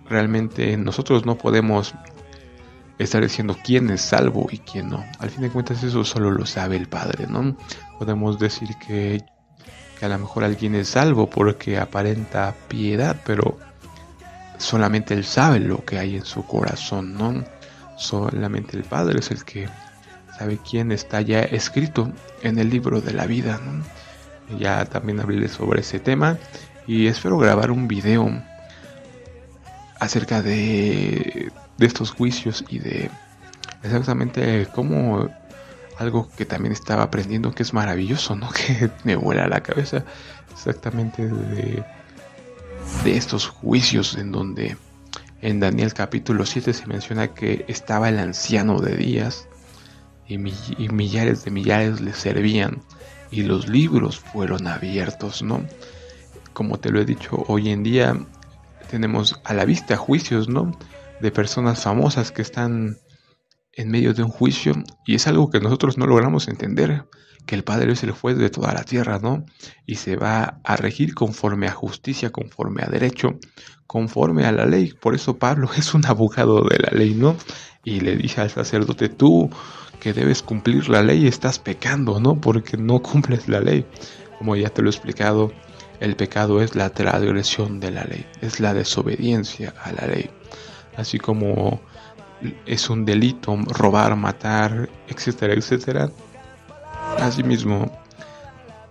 Realmente 0.09 0.77
nosotros 0.77 1.25
no 1.25 1.37
podemos 1.37 1.93
estar 2.97 3.21
diciendo 3.21 3.57
quién 3.63 3.89
es 3.89 4.01
salvo 4.01 4.47
y 4.51 4.59
quién 4.59 4.89
no. 4.89 5.03
Al 5.19 5.29
fin 5.29 5.41
de 5.41 5.49
cuentas 5.49 5.83
eso 5.83 6.03
solo 6.03 6.31
lo 6.31 6.45
sabe 6.45 6.75
el 6.75 6.87
Padre, 6.87 7.27
¿no? 7.27 7.55
Podemos 7.97 8.39
decir 8.39 8.69
que 8.85 9.23
a 10.05 10.09
lo 10.09 10.19
mejor 10.19 10.43
alguien 10.43 10.75
es 10.75 10.89
salvo 10.89 11.29
porque 11.29 11.77
aparenta 11.77 12.55
piedad, 12.67 13.15
pero 13.25 13.57
solamente 14.57 15.13
él 15.13 15.23
sabe 15.25 15.59
lo 15.59 15.83
que 15.85 15.99
hay 15.99 16.15
en 16.15 16.25
su 16.25 16.45
corazón, 16.45 17.13
¿no? 17.13 17.43
Solamente 17.97 18.77
el 18.77 18.83
Padre 18.83 19.19
es 19.19 19.31
el 19.31 19.43
que 19.43 19.67
sabe 20.37 20.59
quién 20.67 20.91
está 20.91 21.21
ya 21.21 21.41
escrito 21.41 22.11
en 22.41 22.57
el 22.57 22.69
libro 22.69 23.01
de 23.01 23.13
la 23.13 23.25
vida, 23.25 23.59
¿no? 23.63 23.83
Ya 24.57 24.85
también 24.85 25.19
hablé 25.19 25.47
sobre 25.47 25.81
ese 25.81 25.99
tema 25.99 26.37
y 26.87 27.07
espero 27.07 27.37
grabar 27.37 27.71
un 27.71 27.87
video 27.87 28.43
acerca 29.99 30.41
de, 30.41 31.51
de 31.77 31.85
estos 31.85 32.11
juicios 32.11 32.65
y 32.69 32.79
de 32.79 33.09
exactamente 33.83 34.67
cómo 34.73 35.29
algo 35.97 36.29
que 36.35 36.45
también 36.45 36.71
estaba 36.71 37.03
aprendiendo 37.03 37.53
que 37.53 37.63
es 37.63 37.73
maravilloso, 37.73 38.35
¿no? 38.35 38.49
Que 38.53 38.89
me 39.03 39.15
vuela 39.15 39.47
la 39.47 39.61
cabeza 39.61 40.03
exactamente 40.51 41.27
de, 41.27 41.83
de 43.03 43.17
estos 43.17 43.47
juicios 43.47 44.15
en 44.15 44.31
donde 44.31 44.77
en 45.41 45.59
Daniel 45.59 45.93
capítulo 45.93 46.45
7 46.45 46.73
se 46.73 46.85
menciona 46.87 47.29
que 47.29 47.65
estaba 47.67 48.09
el 48.09 48.19
anciano 48.19 48.79
de 48.79 48.95
días 48.95 49.47
y, 50.27 50.35
y 50.35 50.89
millares 50.89 51.43
de 51.43 51.51
millares 51.51 51.99
le 51.99 52.13
servían 52.13 52.81
y 53.31 53.43
los 53.43 53.67
libros 53.67 54.19
fueron 54.19 54.67
abiertos, 54.67 55.41
¿no? 55.41 55.65
Como 56.53 56.79
te 56.79 56.91
lo 56.91 56.99
he 56.99 57.05
dicho, 57.05 57.43
hoy 57.47 57.69
en 57.69 57.81
día 57.81 58.15
tenemos 58.89 59.39
a 59.45 59.53
la 59.53 59.65
vista 59.65 59.95
juicios, 59.95 60.49
¿no? 60.49 60.77
De 61.21 61.31
personas 61.31 61.81
famosas 61.81 62.31
que 62.31 62.41
están 62.41 62.97
en 63.73 63.89
medio 63.89 64.13
de 64.13 64.23
un 64.23 64.29
juicio 64.29 64.73
y 65.05 65.15
es 65.15 65.27
algo 65.27 65.49
que 65.49 65.59
nosotros 65.59 65.97
no 65.97 66.05
logramos 66.05 66.47
entender, 66.47 67.05
que 67.45 67.55
el 67.55 67.63
Padre 67.63 67.91
es 67.93 68.03
el 68.03 68.11
juez 68.11 68.37
de 68.37 68.49
toda 68.49 68.73
la 68.73 68.83
tierra, 68.83 69.19
¿no? 69.19 69.45
Y 69.85 69.95
se 69.95 70.15
va 70.15 70.59
a 70.63 70.75
regir 70.75 71.15
conforme 71.15 71.67
a 71.67 71.71
justicia, 71.71 72.31
conforme 72.31 72.83
a 72.83 72.87
derecho, 72.87 73.39
conforme 73.87 74.45
a 74.45 74.51
la 74.51 74.65
ley. 74.65 74.93
Por 74.93 75.15
eso 75.15 75.37
Pablo 75.37 75.69
es 75.77 75.93
un 75.93 76.05
abogado 76.05 76.61
de 76.61 76.77
la 76.79 76.97
ley, 76.97 77.13
¿no? 77.13 77.35
Y 77.83 78.01
le 78.01 78.15
dice 78.15 78.41
al 78.41 78.49
sacerdote, 78.49 79.09
tú 79.09 79.49
que 79.99 80.13
debes 80.13 80.41
cumplir 80.41 80.89
la 80.89 81.03
ley 81.03 81.27
estás 81.27 81.59
pecando, 81.59 82.19
¿no? 82.19 82.39
Porque 82.39 82.77
no 82.77 83.01
cumples 83.01 83.47
la 83.47 83.59
ley. 83.59 83.85
Como 84.37 84.55
ya 84.55 84.69
te 84.69 84.81
lo 84.81 84.89
he 84.89 84.91
explicado, 84.91 85.51
el 85.99 86.15
pecado 86.15 86.61
es 86.61 86.75
la 86.75 86.89
transgresión 86.89 87.79
de 87.79 87.91
la 87.91 88.03
ley, 88.03 88.25
es 88.41 88.59
la 88.59 88.73
desobediencia 88.73 89.73
a 89.83 89.91
la 89.91 90.07
ley. 90.07 90.31
Así 90.97 91.19
como 91.19 91.81
es 92.65 92.89
un 92.89 93.05
delito 93.05 93.55
robar, 93.67 94.15
matar, 94.15 94.89
etcétera, 95.07 95.53
etcétera. 95.53 96.09
Asimismo, 97.17 97.91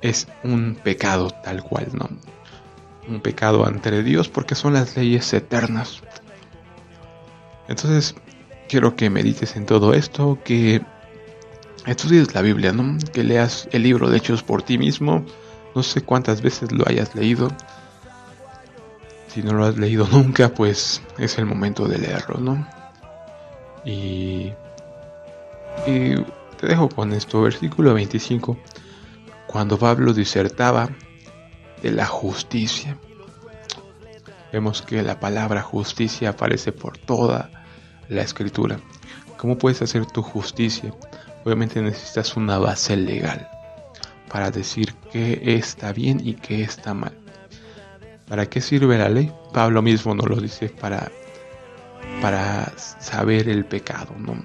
es 0.01 0.29
un 0.45 0.79
pecado 0.83 1.31
tal 1.43 1.63
cual, 1.63 1.89
¿no? 1.93 2.09
Un 3.09 3.21
pecado 3.21 3.67
ante 3.67 4.03
Dios 4.03 4.29
porque 4.29 4.55
son 4.55 4.75
las 4.75 4.97
leyes 4.97 5.33
eternas. 5.33 6.03
Entonces, 7.69 8.15
quiero 8.69 8.97
que 8.97 9.11
medites 9.11 9.57
en 9.57 9.67
todo 9.67 9.95
esto, 9.95 10.39
que 10.45 10.83
estudies 11.87 12.35
la 12.35 12.43
Biblia, 12.43 12.73
¿no? 12.73 12.99
Que 13.13 13.25
leas 13.25 13.69
el 13.73 13.83
libro 13.83 14.11
de 14.11 14.19
Hechos 14.19 14.43
por 14.43 14.63
ti 14.63 14.79
mismo. 14.79 15.25
No 15.75 15.83
sé 15.83 16.03
cuántas 16.03 16.43
veces 16.43 16.73
lo 16.73 16.85
hayas 16.89 17.15
leído. 17.15 17.49
Si 19.29 19.43
no 19.43 19.53
lo 19.53 19.65
has 19.65 19.77
leído 19.77 20.07
nunca, 20.13 20.51
pues 20.51 21.03
es 21.19 21.39
el 21.39 21.47
momento 21.47 21.87
de 21.87 21.99
leerlo, 21.99 22.39
¿no? 22.39 22.80
Y, 23.85 24.53
te 25.87 26.67
dejo 26.67 26.89
con 26.89 27.13
esto, 27.13 27.43
versículo 27.43 27.95
25. 27.95 28.59
Cuando 29.47 29.79
Pablo 29.79 30.13
disertaba 30.13 30.91
de 31.83 31.91
la 31.91 32.07
justicia. 32.07 32.97
Vemos 34.53 34.83
que 34.83 35.03
la 35.03 35.21
palabra 35.21 35.63
justicia 35.63 36.31
aparece 36.31 36.73
por 36.73 36.99
toda 36.99 37.51
la 38.09 38.23
escritura. 38.23 38.81
¿Cómo 39.37 39.57
puedes 39.57 39.81
hacer 39.81 40.07
tu 40.07 40.23
justicia? 40.23 40.93
Obviamente 41.45 41.81
necesitas 41.81 42.37
una 42.37 42.59
base 42.59 42.97
legal 42.97 43.49
para 44.31 44.51
decir 44.51 44.95
qué 45.13 45.41
está 45.57 45.93
bien 45.93 46.21
y 46.23 46.35
qué 46.35 46.63
está 46.63 46.95
mal. 46.95 47.17
¿Para 48.29 48.47
qué 48.47 48.61
sirve 48.61 48.99
la 48.99 49.09
ley? 49.09 49.33
Pablo 49.53 49.83
mismo 49.83 50.15
nos 50.15 50.29
lo 50.29 50.37
dice 50.37 50.69
para 50.69 51.11
para 52.21 52.73
saber 52.77 53.49
el 53.49 53.65
pecado, 53.65 54.15
¿no? 54.19 54.45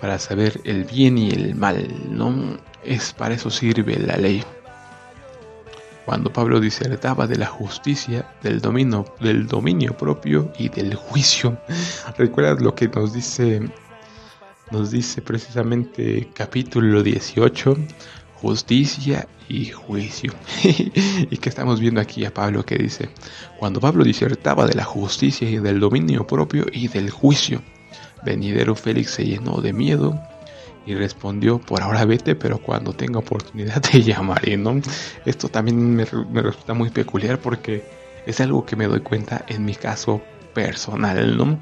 Para 0.00 0.18
saber 0.18 0.60
el 0.64 0.84
bien 0.84 1.16
y 1.16 1.30
el 1.30 1.54
mal, 1.54 1.88
¿no? 2.10 2.58
Es 2.84 3.12
para 3.12 3.34
eso 3.34 3.50
sirve 3.50 3.98
la 3.98 4.16
ley. 4.16 4.44
Cuando 6.04 6.30
Pablo 6.30 6.60
disertaba 6.60 7.26
de 7.26 7.36
la 7.36 7.46
justicia, 7.46 8.30
del 8.42 8.60
dominio, 8.60 9.06
del 9.20 9.46
dominio 9.46 9.96
propio 9.96 10.52
y 10.58 10.68
del 10.68 10.94
juicio, 10.94 11.58
¿recuerdas 12.18 12.60
lo 12.60 12.74
que 12.74 12.88
nos 12.88 13.14
dice 13.14 13.62
nos 14.70 14.90
dice 14.90 15.22
precisamente 15.22 16.28
capítulo 16.34 17.02
18, 17.02 17.76
justicia 18.44 19.26
y 19.48 19.70
juicio. 19.70 20.34
y 20.62 21.36
que 21.38 21.48
estamos 21.48 21.80
viendo 21.80 21.98
aquí 21.98 22.26
a 22.26 22.34
Pablo 22.34 22.62
que 22.62 22.76
dice, 22.76 23.08
cuando 23.58 23.80
Pablo 23.80 24.04
disertaba 24.04 24.66
de 24.66 24.74
la 24.74 24.84
justicia 24.84 25.48
y 25.48 25.56
del 25.56 25.80
dominio 25.80 26.26
propio 26.26 26.66
y 26.70 26.88
del 26.88 27.08
juicio, 27.08 27.62
venidero 28.22 28.74
Félix 28.74 29.12
se 29.12 29.24
llenó 29.24 29.62
de 29.62 29.72
miedo 29.72 30.20
y 30.84 30.94
respondió, 30.94 31.58
por 31.58 31.80
ahora 31.80 32.04
vete, 32.04 32.34
pero 32.34 32.58
cuando 32.58 32.92
tenga 32.92 33.20
oportunidad 33.20 33.80
te 33.80 34.02
llamaré, 34.08 34.58
¿no? 34.58 34.78
Esto 35.24 35.48
también 35.48 35.96
me, 35.96 36.04
me 36.30 36.42
resulta 36.42 36.74
muy 36.74 36.90
peculiar 36.90 37.38
porque 37.38 37.82
es 38.26 38.40
algo 38.42 38.66
que 38.66 38.76
me 38.76 38.86
doy 38.86 39.00
cuenta 39.00 39.46
en 39.48 39.64
mi 39.64 39.74
caso 39.74 40.20
personal, 40.52 41.38
¿no? 41.38 41.58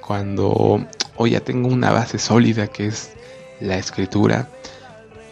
Cuando 0.00 0.86
hoy 1.16 1.32
ya 1.32 1.40
tengo 1.40 1.68
una 1.68 1.90
base 1.90 2.18
sólida 2.18 2.68
que 2.68 2.86
es 2.86 3.12
la 3.60 3.76
escritura, 3.76 4.48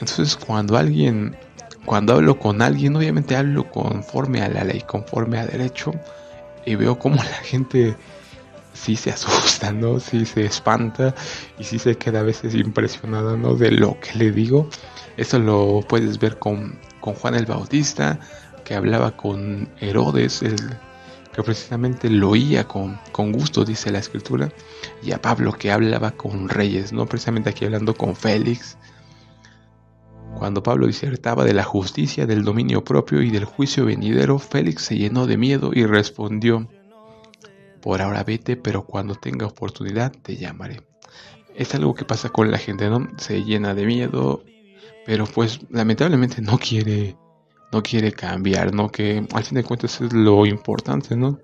entonces 0.01 0.36
cuando 0.36 0.76
alguien, 0.76 1.36
cuando 1.84 2.14
hablo 2.14 2.38
con 2.38 2.62
alguien, 2.62 2.96
obviamente 2.96 3.36
hablo 3.36 3.70
conforme 3.70 4.40
a 4.42 4.48
la 4.48 4.64
ley, 4.64 4.82
conforme 4.86 5.38
a 5.38 5.46
derecho, 5.46 5.92
y 6.64 6.74
veo 6.74 6.98
como 6.98 7.16
la 7.22 7.42
gente 7.42 7.94
sí 8.72 8.96
se 8.96 9.11
asusta, 9.11 9.72
¿no? 9.72 10.01
Sí 10.01 10.24
se 10.24 10.44
espanta 10.44 11.14
y 11.59 11.64
sí 11.64 11.78
se 11.78 11.96
queda 11.96 12.20
a 12.20 12.22
veces 12.22 12.55
impresionada, 12.55 13.36
¿no? 13.36 13.55
De 13.55 13.70
lo 13.70 13.98
que 14.01 14.18
le 14.18 14.30
digo. 14.30 14.68
Eso 15.16 15.38
lo 15.38 15.84
puedes 15.86 16.18
ver 16.18 16.38
con, 16.38 16.78
con 17.01 17.14
Juan 17.14 17.34
el 17.34 17.44
Bautista, 17.44 18.18
que 18.64 18.74
hablaba 18.74 19.16
con 19.16 19.68
Herodes, 19.80 20.40
que 21.32 21.42
precisamente 21.42 22.09
lo 22.09 22.30
oía 22.30 22.66
con, 22.66 22.98
con 23.12 23.32
gusto, 23.32 23.64
dice 23.64 23.90
la 23.90 23.98
escritura, 23.98 24.51
y 25.03 25.12
a 25.12 25.20
Pablo 25.20 25.53
que 25.53 25.70
hablaba 25.70 26.12
con 26.12 26.48
reyes, 26.48 26.92
¿no? 26.92 27.05
Precisamente 27.07 27.51
aquí 27.51 27.66
hablando 27.66 27.94
con 27.94 28.16
Félix, 28.16 28.78
cuando 30.41 30.62
Pablo 30.62 30.86
disertaba 30.86 31.45
de 31.45 31.53
la 31.53 31.64
justicia, 31.64 32.24
del 32.24 32.45
dominio 32.45 32.82
propio 32.82 33.20
y 33.20 33.28
del 33.28 33.45
juicio 33.45 33.84
venidero, 33.84 34.38
Félix 34.38 34.84
se 34.84 34.97
llenó 34.97 35.26
de 35.26 35.36
miedo 35.36 35.70
y 35.74 35.84
respondió, 35.84 36.66
por 37.82 38.01
ahora 38.01 38.24
vete, 38.24 38.57
pero 38.57 38.86
cuando 38.86 39.14
tenga 39.16 39.47
oportunidad 39.47 40.12
te 40.22 40.38
llamaré. 40.38 40.80
Es 41.55 41.74
algo 41.74 41.93
que 41.93 42.07
pasa 42.07 42.30
con 42.30 42.51
la 42.51 42.57
gente, 42.57 42.88
¿no? 42.88 43.07
Se 43.18 43.45
llena 43.45 43.74
de 43.74 43.84
miedo, 43.84 44.43
pero 45.05 45.26
pues 45.26 45.61
lamentablemente 45.68 46.41
no 46.41 46.57
quiere, 46.57 47.18
no 47.70 47.82
quiere 47.82 48.11
cambiar, 48.12 48.72
¿no? 48.72 48.91
Que 48.91 49.22
al 49.34 49.45
fin 49.45 49.57
de 49.57 49.64
cuentas 49.64 50.01
es 50.01 50.11
lo 50.14 50.47
importante, 50.47 51.16
¿no? 51.16 51.38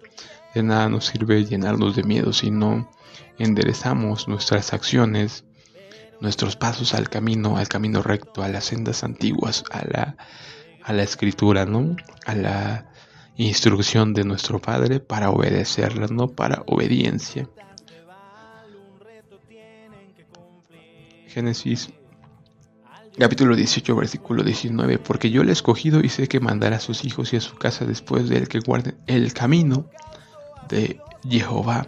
De 0.55 0.63
nada 0.63 0.89
nos 0.89 1.05
sirve 1.05 1.45
llenarnos 1.45 1.97
de 1.97 2.03
miedo 2.03 2.33
si 2.33 2.51
no 2.51 2.91
enderezamos 3.39 4.27
nuestras 4.27 4.73
acciones 4.73 5.45
nuestros 6.21 6.57
pasos 6.57 6.95
al 6.95 7.09
camino, 7.09 7.57
al 7.57 7.69
camino 7.69 8.03
recto, 8.03 8.43
a 8.43 8.49
las 8.49 8.65
sendas 8.65 9.05
antiguas, 9.05 9.65
a 9.71 9.85
la, 9.85 10.17
a 10.83 10.93
la 10.93 11.03
escritura, 11.03 11.67
¿no? 11.67 11.97
A 12.25 12.35
la 12.35 12.91
instrucción 13.37 14.15
de 14.15 14.25
nuestro 14.25 14.61
Padre 14.61 15.01
para 15.01 15.31
obedecerla, 15.31 16.07
no 16.09 16.29
para 16.29 16.63
obediencia. 16.67 17.49
Génesis 21.29 21.91
capítulo 23.19 23.57
18 23.57 23.97
versículo 23.97 24.43
19 24.43 24.99
porque 24.99 25.31
yo 25.31 25.43
le 25.43 25.51
he 25.51 25.53
escogido 25.53 26.01
y 26.01 26.11
sé 26.11 26.29
que 26.29 26.39
mandará 26.39 26.77
a 26.77 26.81
sus 26.81 27.05
hijos 27.05 27.33
y 27.33 27.37
a 27.37 27.41
su 27.41 27.57
casa 27.57 27.87
después 27.87 28.29
de 28.29 28.37
él 28.37 28.49
que 28.49 28.61
guarden 28.61 28.97
el 29.07 29.33
camino 29.33 29.87
de 30.69 31.01
Jehová 31.29 31.87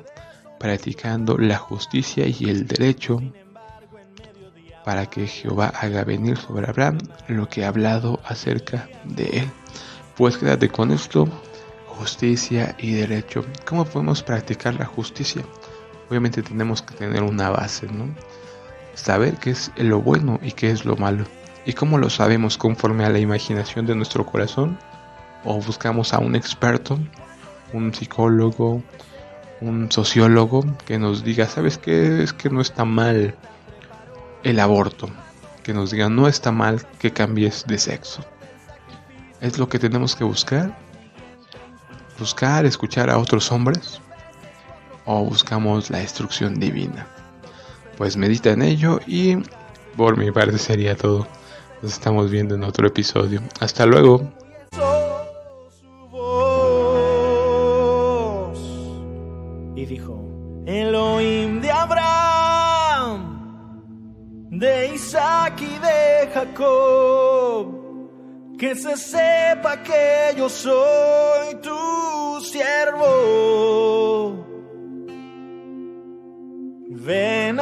practicando 0.58 1.36
la 1.36 1.58
justicia 1.58 2.26
y 2.26 2.48
el 2.48 2.66
derecho 2.66 3.20
para 4.88 5.04
que 5.04 5.26
Jehová 5.26 5.70
haga 5.78 6.02
venir 6.02 6.38
sobre 6.38 6.66
Abraham 6.66 6.96
lo 7.26 7.46
que 7.46 7.62
ha 7.62 7.68
hablado 7.68 8.20
acerca 8.24 8.88
de 9.04 9.24
él. 9.40 9.50
Pues 10.16 10.38
quédate 10.38 10.70
con 10.70 10.92
esto, 10.92 11.28
justicia 11.88 12.74
y 12.78 12.94
derecho. 12.94 13.44
¿Cómo 13.66 13.84
podemos 13.84 14.22
practicar 14.22 14.76
la 14.76 14.86
justicia? 14.86 15.42
Obviamente 16.08 16.42
tenemos 16.42 16.80
que 16.80 16.94
tener 16.94 17.22
una 17.22 17.50
base, 17.50 17.86
¿no? 17.86 18.14
Saber 18.94 19.34
qué 19.36 19.50
es 19.50 19.70
lo 19.76 20.00
bueno 20.00 20.40
y 20.42 20.52
qué 20.52 20.70
es 20.70 20.86
lo 20.86 20.96
malo. 20.96 21.26
¿Y 21.66 21.74
cómo 21.74 21.98
lo 21.98 22.08
sabemos 22.08 22.56
conforme 22.56 23.04
a 23.04 23.10
la 23.10 23.18
imaginación 23.18 23.84
de 23.84 23.94
nuestro 23.94 24.24
corazón? 24.24 24.78
¿O 25.44 25.60
buscamos 25.60 26.14
a 26.14 26.18
un 26.18 26.34
experto, 26.34 26.98
un 27.74 27.92
psicólogo, 27.92 28.82
un 29.60 29.92
sociólogo 29.92 30.64
que 30.86 30.98
nos 30.98 31.24
diga, 31.24 31.46
¿sabes 31.46 31.76
qué? 31.76 32.22
Es 32.22 32.32
que 32.32 32.48
no 32.48 32.62
está 32.62 32.86
mal 32.86 33.34
el 34.50 34.60
aborto, 34.60 35.08
que 35.62 35.74
nos 35.74 35.90
digan 35.90 36.16
no 36.16 36.28
está 36.28 36.52
mal 36.52 36.86
que 36.98 37.12
cambies 37.12 37.64
de 37.66 37.78
sexo. 37.78 38.24
¿Es 39.40 39.58
lo 39.58 39.68
que 39.68 39.78
tenemos 39.78 40.16
que 40.16 40.24
buscar? 40.24 40.76
buscar 42.18 42.66
escuchar 42.66 43.10
a 43.10 43.18
otros 43.18 43.52
hombres 43.52 44.00
o 45.04 45.24
buscamos 45.24 45.90
la 45.90 45.98
destrucción 45.98 46.58
divina. 46.58 47.06
Pues 47.96 48.16
medita 48.16 48.50
en 48.50 48.62
ello 48.62 49.00
y 49.06 49.36
por 49.96 50.16
mi 50.16 50.30
parte 50.30 50.58
sería 50.58 50.96
todo. 50.96 51.26
Nos 51.82 51.92
estamos 51.92 52.30
viendo 52.30 52.54
en 52.56 52.64
otro 52.64 52.86
episodio. 52.86 53.40
Hasta 53.60 53.86
luego. 53.86 54.37
Jacob 66.34 67.78
que 68.58 68.74
se 68.74 68.96
sepa 68.96 69.76
que 69.82 70.34
yo 70.36 70.48
soy 70.48 71.54
tu 71.62 72.40
siervo. 72.40 74.44
Ven 76.90 77.60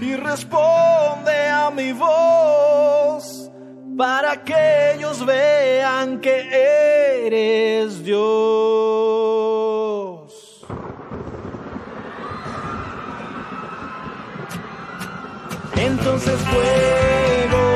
y 0.00 0.16
responde 0.16 1.48
a 1.50 1.70
mi 1.70 1.92
voz 1.92 3.50
para 3.96 4.42
que 4.42 4.94
ellos 4.94 5.24
vean 5.26 6.20
que 6.20 7.26
eres 7.26 8.04
Dios. 8.04 9.57
Entonces 15.80 16.40
fuego 16.40 17.67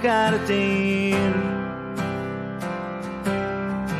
dejarte 0.00 0.56
ir 0.56 1.34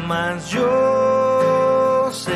mas 0.07 0.51
yo 0.51 2.09
sé 2.11 2.33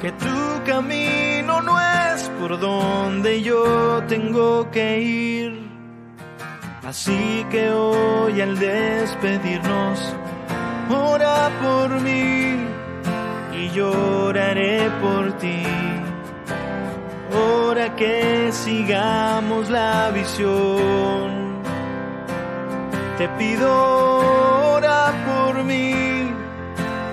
que 0.00 0.10
tu 0.12 0.64
camino 0.66 1.62
no 1.62 1.78
es 1.80 2.28
por 2.40 2.58
donde 2.58 3.40
yo 3.42 4.02
tengo 4.08 4.68
que 4.70 5.00
ir. 5.00 5.64
Así 6.84 7.46
que 7.50 7.70
hoy 7.70 8.40
al 8.40 8.58
despedirnos, 8.58 9.98
ora 10.90 11.50
por 11.62 12.00
mí 12.00 12.56
y 13.52 13.70
lloraré 13.70 14.90
por 15.00 15.32
ti. 15.38 15.62
Ora 17.32 17.94
que 17.96 18.50
sigamos 18.52 19.70
la 19.70 20.10
visión. 20.10 21.43
Te 23.18 23.28
pido 23.38 24.74
ora 24.74 25.12
por 25.24 25.62
mí 25.62 25.94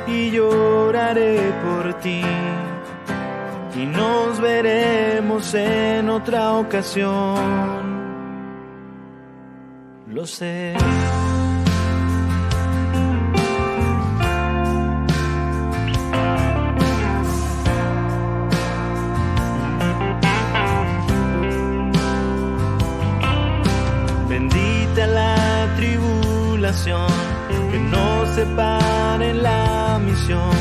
y 0.07 0.31
lloraré 0.31 1.37
por 1.63 1.93
ti. 2.01 2.23
Y 3.75 3.85
nos 3.85 4.41
veremos 4.41 5.53
en 5.53 6.09
otra 6.09 6.53
ocasión. 6.53 7.81
Lo 10.07 10.25
sé. 10.25 10.75
Que 26.73 27.79
nos 27.79 28.29
separe 28.29 29.31
en 29.31 29.43
la 29.43 29.99
misión 29.99 30.51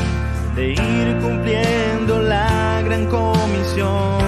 de 0.55 0.73
ir 0.73 1.17
cumpliendo 1.21 2.21
la 2.21 2.81
gran 2.83 3.05
comisión. 3.05 4.19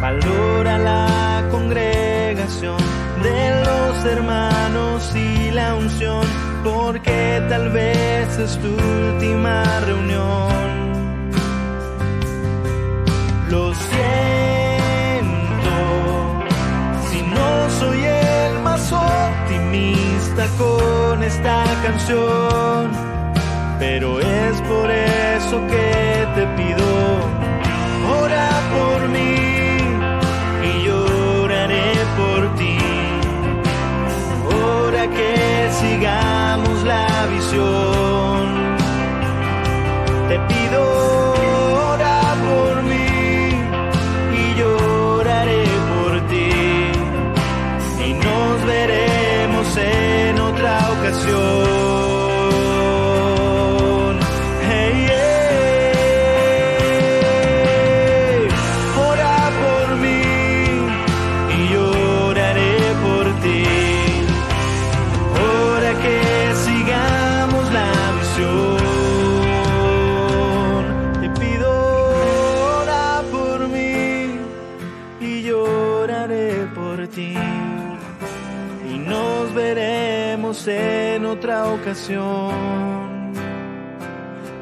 Valora 0.00 0.78
la 0.78 1.48
congregación 1.50 2.78
de 3.24 3.64
los 3.64 4.04
hermanos 4.04 5.16
y 5.16 5.50
la 5.50 5.74
unción, 5.74 6.24
porque 6.62 7.44
tal 7.48 7.70
vez 7.70 8.38
es 8.38 8.56
tu 8.58 8.68
última 8.68 9.80
reunión. 9.80 10.69
Optimista 19.50 20.46
con 20.56 21.22
esta 21.22 21.64
canción, 21.82 22.90
pero 23.78 24.20
es 24.20 24.60
por 24.62 24.90
eso 24.90 25.60
que 25.66 26.26
te 26.36 26.46
pido, 26.56 26.86
ora 28.22 28.48
por 28.70 29.08
mí 29.08 29.78
y 30.62 30.84
lloraré 30.86 31.92
por 32.16 32.54
ti. 32.56 32.78
Ora 34.86 35.08
que 35.08 35.68
sigamos 35.80 36.84
la 36.84 37.26
visión. 37.26 38.09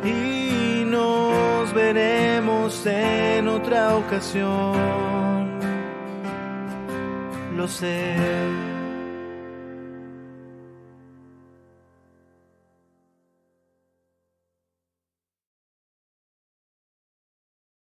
Y 0.02 0.84
nos 0.86 1.74
veremos 1.74 2.86
en 2.86 3.48
otra 3.48 3.96
ocasión. 3.96 5.50
Lo 7.54 7.68
sé. 7.68 8.67